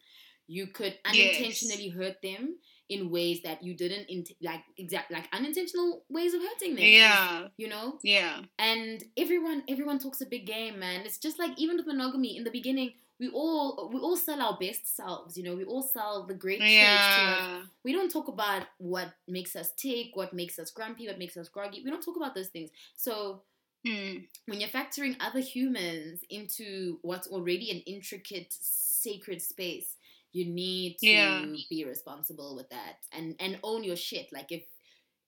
[0.46, 1.96] You could unintentionally yes.
[1.96, 2.56] hurt them
[2.88, 6.84] in ways that you didn't int- like exact like unintentional ways of hurting them.
[6.84, 7.48] Yeah.
[7.56, 7.98] You know?
[8.02, 8.40] Yeah.
[8.58, 11.02] And everyone everyone talks a big game, man.
[11.04, 14.58] It's just like even with monogamy in the beginning, we all we all sell our
[14.58, 17.62] best selves, you know, we all sell the great traits yeah.
[17.84, 21.48] We don't talk about what makes us tick, what makes us grumpy, what makes us
[21.48, 21.82] groggy.
[21.84, 22.70] We don't talk about those things.
[22.96, 23.42] So
[23.86, 24.26] mm.
[24.46, 29.96] when you're factoring other humans into what's already an intricate sacred space,
[30.34, 31.44] you need to yeah.
[31.70, 34.26] be responsible with that and and own your shit.
[34.32, 34.64] Like if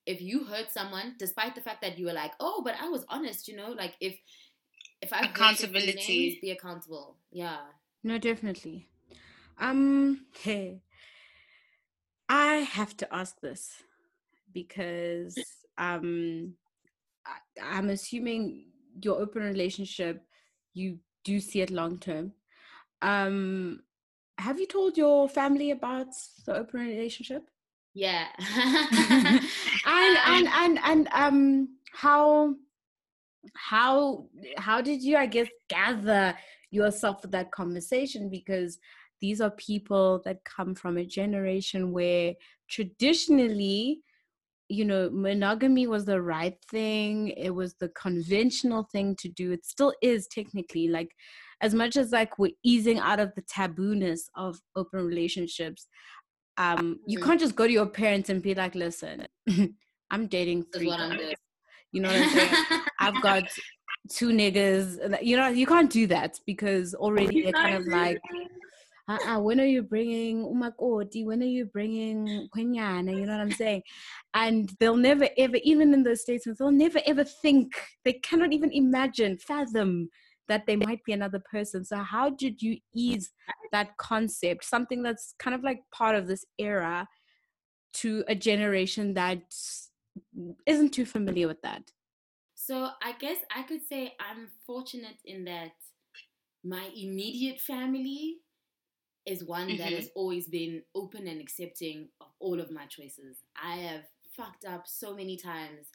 [0.04, 3.04] if you hurt someone despite the fact that you were like oh but i was
[3.08, 4.16] honest you know like if
[5.02, 7.16] if i accountability feelings, be accountable.
[7.32, 7.58] Yeah.
[8.02, 8.88] No definitely.
[9.58, 10.82] Um hey
[12.28, 13.82] i have to ask this
[14.52, 15.38] because
[15.78, 16.54] um
[17.24, 18.66] I, i'm assuming
[19.00, 20.24] your open relationship
[20.74, 22.32] you do see it long term.
[23.02, 23.80] Um
[24.38, 26.08] have you told your family about
[26.44, 27.48] the open relationship?
[27.94, 28.26] Yeah.
[29.86, 32.54] and and and and um how
[33.54, 34.26] how
[34.58, 36.34] how did you I guess gather
[36.70, 38.78] yourself for that conversation because
[39.20, 42.34] these are people that come from a generation where
[42.68, 44.00] traditionally
[44.68, 49.64] you know monogamy was the right thing it was the conventional thing to do it
[49.64, 51.12] still is technically like
[51.60, 55.86] as much as like we're easing out of the tabooness of open relationships
[56.58, 56.92] um mm-hmm.
[57.06, 59.26] you can't just go to your parents and be like listen
[60.10, 61.34] i'm dating three guys.
[61.92, 63.44] you know what i'm saying i've got
[64.10, 68.18] two niggas you know you can't do that because already they're kind of like
[69.08, 71.24] uh-uh, when are you bringing umakoti?
[71.24, 73.16] When are you bringing kwenyana?
[73.16, 73.82] You know what I'm saying?
[74.34, 77.72] And they'll never ever, even in those statements, they'll never ever think,
[78.04, 80.08] they cannot even imagine, fathom
[80.48, 81.84] that there might be another person.
[81.84, 83.30] So, how did you ease
[83.72, 87.08] that concept, something that's kind of like part of this era,
[87.94, 89.42] to a generation that
[90.66, 91.82] isn't too familiar with that?
[92.54, 95.72] So, I guess I could say I'm fortunate in that
[96.64, 98.38] my immediate family
[99.24, 99.78] is one mm-hmm.
[99.78, 103.38] that has always been open and accepting of all of my choices.
[103.60, 104.02] I have
[104.36, 105.88] fucked up so many times,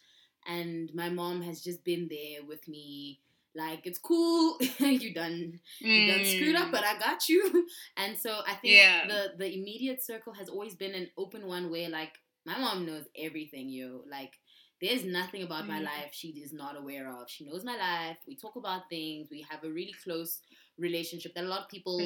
[0.47, 3.21] and my mom has just been there with me
[3.55, 4.57] like it's cool.
[4.79, 6.95] You done you done screwed up but mm.
[6.95, 7.67] i got you.
[7.97, 9.07] And so i think yeah.
[9.07, 12.13] the the immediate circle has always been an open one where like
[12.45, 14.33] my mom knows everything you like
[14.81, 15.69] there's nothing about mm.
[15.69, 17.29] my life she is not aware of.
[17.29, 18.17] She knows my life.
[18.27, 19.27] We talk about things.
[19.29, 20.39] We have a really close
[20.79, 22.03] relationship that a lot of people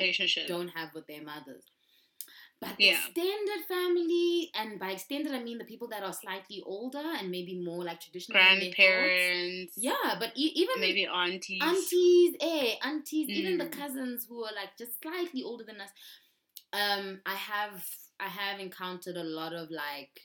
[0.48, 1.64] don't have with their mothers
[2.62, 2.94] but yeah.
[2.94, 7.62] extended family, and by extended I mean the people that are slightly older and maybe
[7.64, 9.74] more like traditional grandparents.
[9.76, 13.32] Yeah, but e- even maybe aunties, aunties, eh, aunties, mm.
[13.32, 13.72] even the mm.
[13.72, 15.90] cousins who are like just slightly older than us.
[16.74, 17.86] Um, I have
[18.20, 20.22] I have encountered a lot of like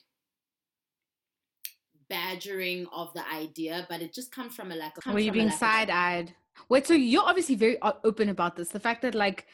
[2.09, 5.13] badgering of the idea, but it just comes from a lack of.
[5.13, 6.33] Were you being side eyed?
[6.69, 8.69] Wait, so you're obviously very open about this.
[8.69, 9.47] The fact that like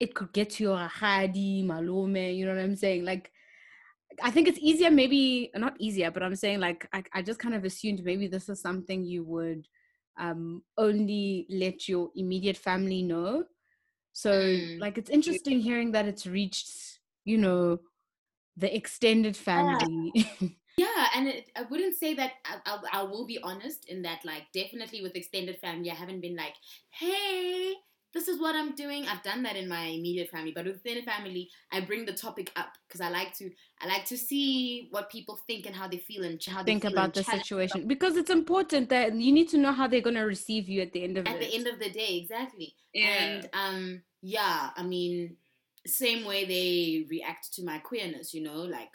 [0.00, 3.04] it could get to your hadi, malome, you know what I'm saying?
[3.04, 3.32] Like,
[4.22, 7.54] I think it's easier, maybe not easier, but I'm saying like I, I just kind
[7.54, 9.66] of assumed maybe this is something you would
[10.18, 13.44] um, only let your immediate family know.
[14.12, 14.80] So mm.
[14.80, 17.78] like it's interesting hearing that it's reached, you know,
[18.56, 20.12] the extended family.
[20.14, 22.32] Yeah, yeah and it, I wouldn't say that.
[22.44, 26.20] I, I, I will be honest in that, like, definitely with extended family, I haven't
[26.20, 26.54] been like,
[26.90, 27.74] hey,
[28.14, 29.06] this is what I'm doing.
[29.06, 32.50] I've done that in my immediate family, but within a family, I bring the topic
[32.56, 35.98] up because I like to I like to see what people think and how they
[35.98, 39.58] feel and how think feel about the situation because it's important that you need to
[39.58, 41.40] know how they're gonna receive you at the end of at it.
[41.40, 42.74] the end of the day, exactly.
[42.94, 43.06] Yeah.
[43.06, 45.36] And um, yeah, I mean,
[45.86, 48.90] same way they react to my queerness, you know, like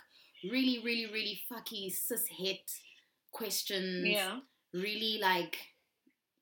[0.50, 2.72] really, really, really fucky cis het
[3.32, 4.08] questions.
[4.08, 4.40] Yeah.
[4.74, 5.58] Really like,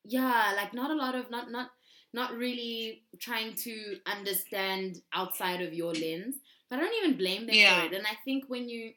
[0.06, 1.69] yeah, like not a lot of not not
[2.14, 6.36] not really trying to understand outside of your lens.
[6.70, 7.82] But I don't even blame them yeah.
[7.82, 7.94] for it.
[7.94, 8.94] And I think when you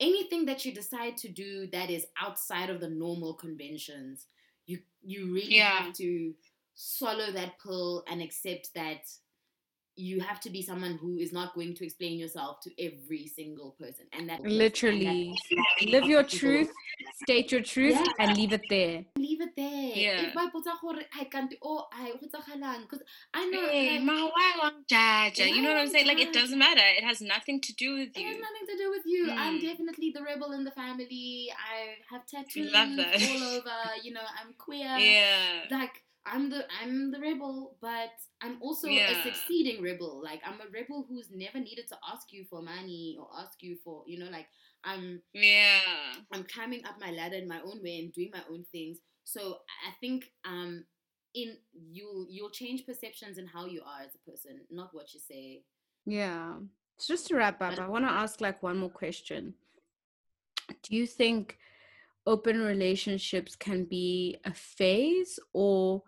[0.00, 4.26] anything that you decide to do that is outside of the normal conventions,
[4.66, 5.82] you you really yeah.
[5.84, 6.34] have to
[6.74, 9.06] swallow that pill and accept that
[9.96, 13.72] you have to be someone who is not going to explain yourself to every single
[13.78, 15.34] person and that literally
[15.80, 16.70] and live your truth
[17.22, 18.12] state your truth Yeah.
[18.18, 20.26] and leave it there leave it there Yeah.
[20.26, 23.02] if ba ipotsa gore, "Ai, kanti, oh, ai, go tsagalang?" 'Cause
[23.32, 24.44] I know Hey, like, ma, why?
[25.54, 26.06] You know what I'm saying?
[26.06, 26.82] Like, it doesn't matter.
[26.98, 28.22] It has nothing to do with you.
[28.22, 29.30] It has nothing to do with you.
[29.30, 29.62] I'm Mm.
[29.62, 31.50] definitely the rebel in the family.
[31.52, 33.78] I have tattoos all over.
[34.02, 34.96] You know, I'm queer.
[34.98, 35.66] Yeah.
[35.70, 38.10] Like I'm the I'm the rebel, but
[38.42, 40.22] I'm also a succeeding rebel.
[40.24, 43.76] Like I'm a rebel who's never needed to ask you for money or ask you
[43.84, 44.46] for you know like
[44.84, 45.80] I'm Yeah.
[46.32, 48.98] I'm climbing up my ladder in my own way and doing my own things.
[49.24, 50.84] So I think um
[51.34, 55.20] in you'll you'll change perceptions in how you are as a person, not what you
[55.20, 55.62] say.
[56.06, 56.54] Yeah.
[56.96, 59.54] So just to wrap up, I want to ask like one more question.
[60.82, 61.58] Do you think
[62.26, 66.02] open relationships can be a phase or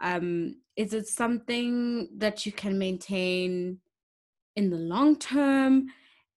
[0.00, 3.78] um is it something that you can maintain
[4.56, 5.86] in the long term?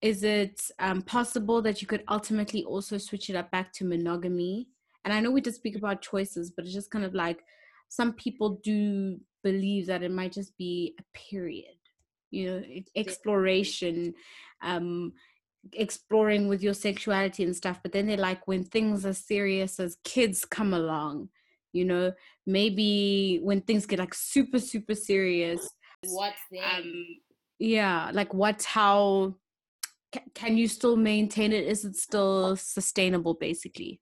[0.02, 4.68] Is it um, possible that you could ultimately also switch it up back to monogamy?
[5.06, 7.42] And I know we did speak about choices, but it's just kind of like
[7.88, 11.76] some people do believe that it might just be a period
[12.34, 12.64] you know
[12.96, 14.14] exploration
[14.62, 15.14] um
[15.74, 19.98] exploring with your sexuality and stuff but then they're like when things are serious as
[20.04, 21.30] kids come along
[21.74, 22.14] you know
[22.46, 25.68] maybe when things get like super super serious
[26.06, 26.40] What's?
[26.64, 27.06] Um.
[27.60, 29.36] yeah like what how
[30.14, 34.00] ca- can you still maintain it is it still sustainable basically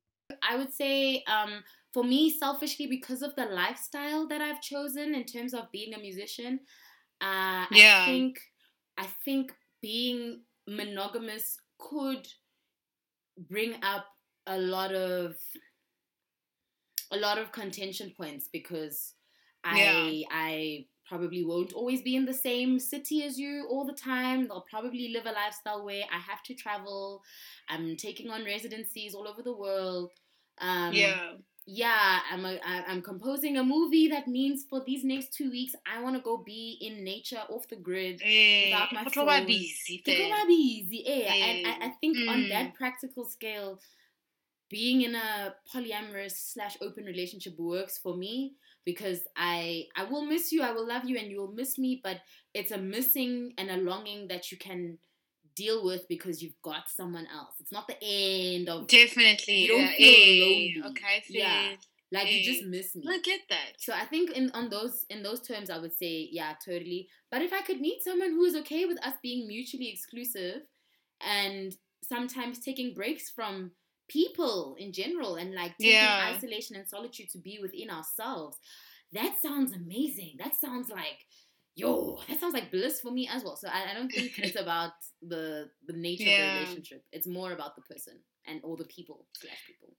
[0.50, 5.26] I would say, um, for me, selfishly, because of the lifestyle that I've chosen in
[5.26, 6.62] terms of being a musician,
[7.20, 8.02] uh, Yeah.
[8.02, 8.40] I think
[8.98, 12.28] I think being monogamous could
[13.50, 14.06] bring up
[14.48, 15.36] a lot of
[17.12, 19.14] a lot of contention points because
[19.64, 20.28] I Yeah.
[20.32, 24.48] I probably won't always be in the same city as you all the time.
[24.50, 27.22] I'll probably live a lifestyle where I have to travel.
[27.68, 30.12] I'm taking on residencies all over the world.
[30.60, 31.34] Um, yeah.
[31.66, 36.02] yeah, I'm a, I'm composing a movie that means for these next two weeks I
[36.02, 39.38] want to go be in nature, off the grid, Eh, without my go tlo ba
[39.38, 39.48] phone.
[39.48, 40.48] busy then.
[40.48, 41.04] busy.
[41.06, 42.50] Yeah, and I, I think on Mm.
[42.50, 43.80] that practical scale,
[44.72, 50.52] being in a polyamorous slash open relationship works for me because I I will miss
[50.52, 52.18] you, I will love you, and you will miss me, but
[52.56, 54.98] it's a missing and a longing that you can
[55.56, 57.56] deal with because you've got someone else.
[57.60, 59.64] It's not the end of Definitely.
[59.64, 59.98] You don't yeah.
[59.98, 60.84] feel Eh, lonely.
[60.92, 61.24] Okay.
[61.30, 61.72] Yeah.
[62.12, 63.04] like you just eh, miss me.
[63.08, 63.74] I get that.
[63.78, 67.10] So I think in on those in those terms I would say yeah totally.
[67.30, 70.62] But if I could meet someone who is okay with us being mutually exclusive
[71.20, 73.72] and sometimes taking breaks from
[74.12, 76.22] people in general and like taking Yeah.
[76.22, 78.58] isolation and solitude to be within ourselves,
[79.14, 80.36] that sounds amazing.
[80.40, 81.20] That sounds like
[81.76, 83.56] yo, that sounds like bliss for me as well.
[83.56, 87.04] So I, I don't think it's about the the nature of the relationship.
[87.12, 89.96] It's more about the person and all the people slash people.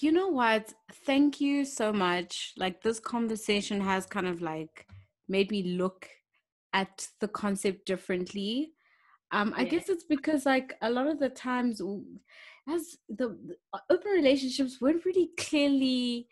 [0.00, 0.72] you know what
[1.06, 4.86] thank you so much like this conversation has kind of like
[5.28, 6.08] made me look
[6.72, 8.72] at the concept differently
[9.32, 9.70] um i Yeah.
[9.70, 12.04] guess it's because like a lot of the times w-
[12.68, 16.28] as the, the uh, open relationships weren't really clearly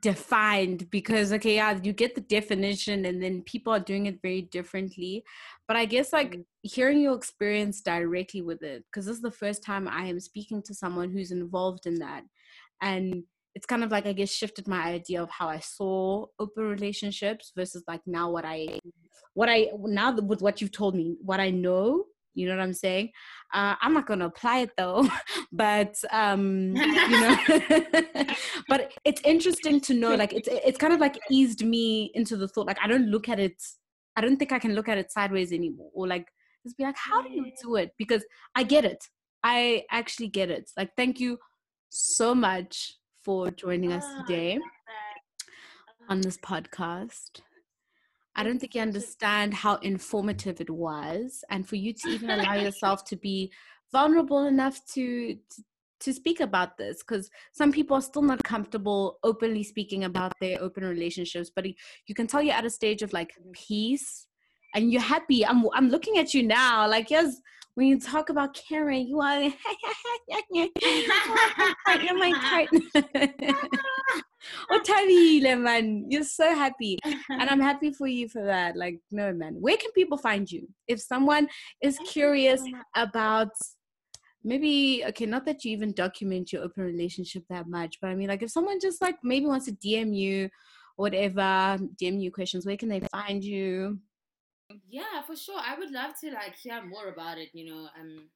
[0.00, 4.42] defined because okay yeah you get the definition and then people are doing it very
[4.42, 5.24] differently
[5.66, 6.44] but i guess like Mm.
[6.62, 10.62] hearing your experience directly with it because this is the first time i am speaking
[10.62, 12.22] to someone who's involved in that
[12.80, 13.24] and
[13.56, 17.50] it's kind of like i guess shifted my idea of how i saw open relationships
[17.56, 18.78] versus like now what i
[19.34, 22.04] what i now with what you've told me what i know
[22.40, 23.10] you know what i'm saying?
[23.52, 25.06] Uh, i'm not going to apply it though
[25.52, 27.36] but um you know
[28.68, 32.48] but it's interesting to know like it's it's kind of like eased me into the
[32.48, 33.60] thought like i don't look at it
[34.16, 36.26] i don't think i can look at it sideways anymore or like
[36.62, 37.92] just be like how do you do it?
[37.98, 39.04] Because i get it.
[39.42, 40.70] I actually get it.
[40.76, 41.38] Like thank you
[41.88, 42.94] so much
[43.24, 44.58] for joining us today
[46.08, 47.40] on this podcast
[48.36, 52.54] I don't think you understand how informative it was, and for you to even allow
[52.66, 53.52] yourself to be
[53.92, 55.62] vulnerable enough to to,
[56.00, 60.60] to speak about this, because some people are still not comfortable openly speaking about their
[60.62, 61.50] open relationships.
[61.54, 61.66] But
[62.06, 63.50] you can tell you're at a stage of like mm-hmm.
[63.52, 64.26] peace,
[64.74, 65.46] and you're happy.
[65.46, 67.40] I'm I'm looking at you now, like yes.
[67.74, 69.38] When you talk about Karen, you are
[72.18, 72.80] my partner.
[74.70, 76.04] Otavile, man.
[76.08, 78.76] You're so happy and I'm happy for you for that.
[78.76, 79.54] Like, no, man.
[79.60, 80.68] Where can people find you?
[80.88, 81.48] If someone
[81.80, 82.62] is curious
[82.96, 83.50] about
[84.42, 88.28] maybe, okay, not that you even document your open relationship that much, but I mean,
[88.28, 90.50] like, if someone just like maybe wants to DM you,
[90.96, 93.98] or whatever, DM you questions, where can they find you?
[94.88, 95.58] Yeah, for sure.
[95.58, 97.48] I would love to like hear more about it.
[97.52, 98.28] You know, um,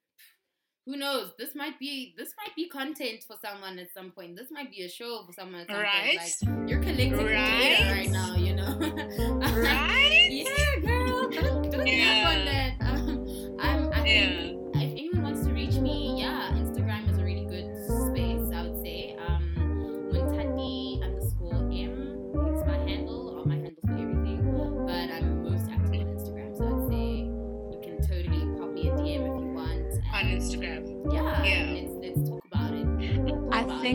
[0.87, 1.33] who knows?
[1.39, 4.37] This might be this might be content for someone at some point.
[4.37, 6.19] This might be a show for someone at some Right.
[6.19, 6.61] point.
[6.61, 7.93] Like you're collecting data Right.
[7.93, 8.35] right now.
[8.37, 8.79] You know.
[9.55, 10.29] Right?
[10.31, 11.29] yeah, girl.
[11.31, 12.29] Don't, don't yeah.
[12.29, 12.75] on that.
[12.85, 13.93] Um, I'm.
[13.93, 14.44] I think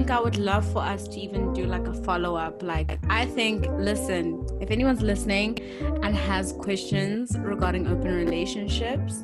[0.10, 0.20] think.
[0.20, 2.64] I would love for us to even do like a follow up.
[2.64, 5.60] Like, I think, listen, if anyone's listening
[6.04, 9.24] and has questions regarding open relationships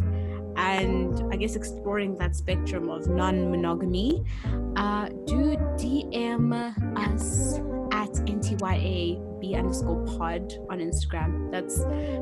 [0.58, 4.24] and I guess exploring that spectrum of non monogamy,
[4.76, 6.54] uh, do DM
[6.98, 7.58] us
[7.92, 11.52] at NTYAB underscore pod on Instagram.
[11.52, 11.80] That's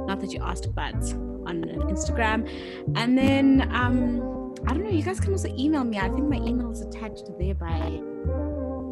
[0.07, 0.95] not that you asked, but
[1.45, 2.49] on Instagram.
[2.95, 5.99] And then, um, I don't know, you guys can also email me.
[5.99, 8.01] I think my email is attached there by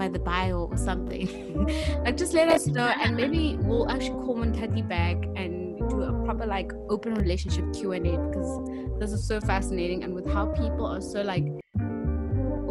[0.01, 1.27] by the bio or something.
[2.03, 6.25] like just let us know and maybe we'll actually call Montati back and do a
[6.25, 8.51] proper like open relationship Q&A because
[8.99, 11.45] this is so fascinating and with how people are so like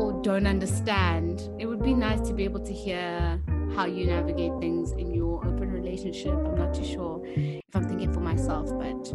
[0.01, 3.41] or don't understand, it would be nice to be able to hear
[3.77, 6.35] how you navigate things in your open relationship.
[6.35, 9.13] I'm not too sure if I'm thinking for myself, but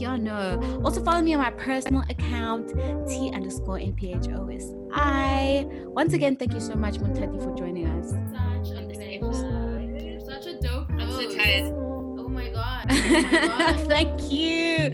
[0.00, 0.80] yeah, no.
[0.84, 2.68] Also follow me on my personal account,
[3.08, 5.86] T underscore NPHOSI.
[5.88, 8.10] Once again, thank you so much, Montati, for joining us.
[8.10, 9.80] such a pleasure.
[10.04, 11.72] You're such a dope I'm so tired.
[11.74, 12.86] Oh my god.
[12.90, 13.88] Oh my god.
[13.88, 14.92] thank you.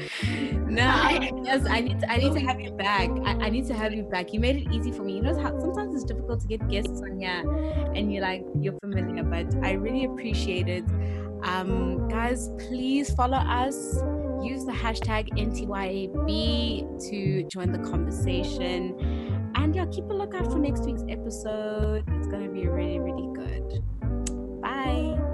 [0.69, 3.09] No, I, yes, I need to, I need to have you back.
[3.25, 4.33] I, I need to have you back.
[4.33, 5.15] You made it easy for me.
[5.17, 7.43] You know how sometimes it's difficult to get guests on here
[7.95, 10.85] and you're like you're familiar, but I really appreciate it.
[11.45, 13.97] Um, guys, please follow us.
[14.43, 19.53] Use the hashtag NTYAB to join the conversation.
[19.55, 22.05] And yeah, keep a lookout for next week's episode.
[22.09, 23.83] It's gonna be really, really good.
[24.61, 25.26] Bye.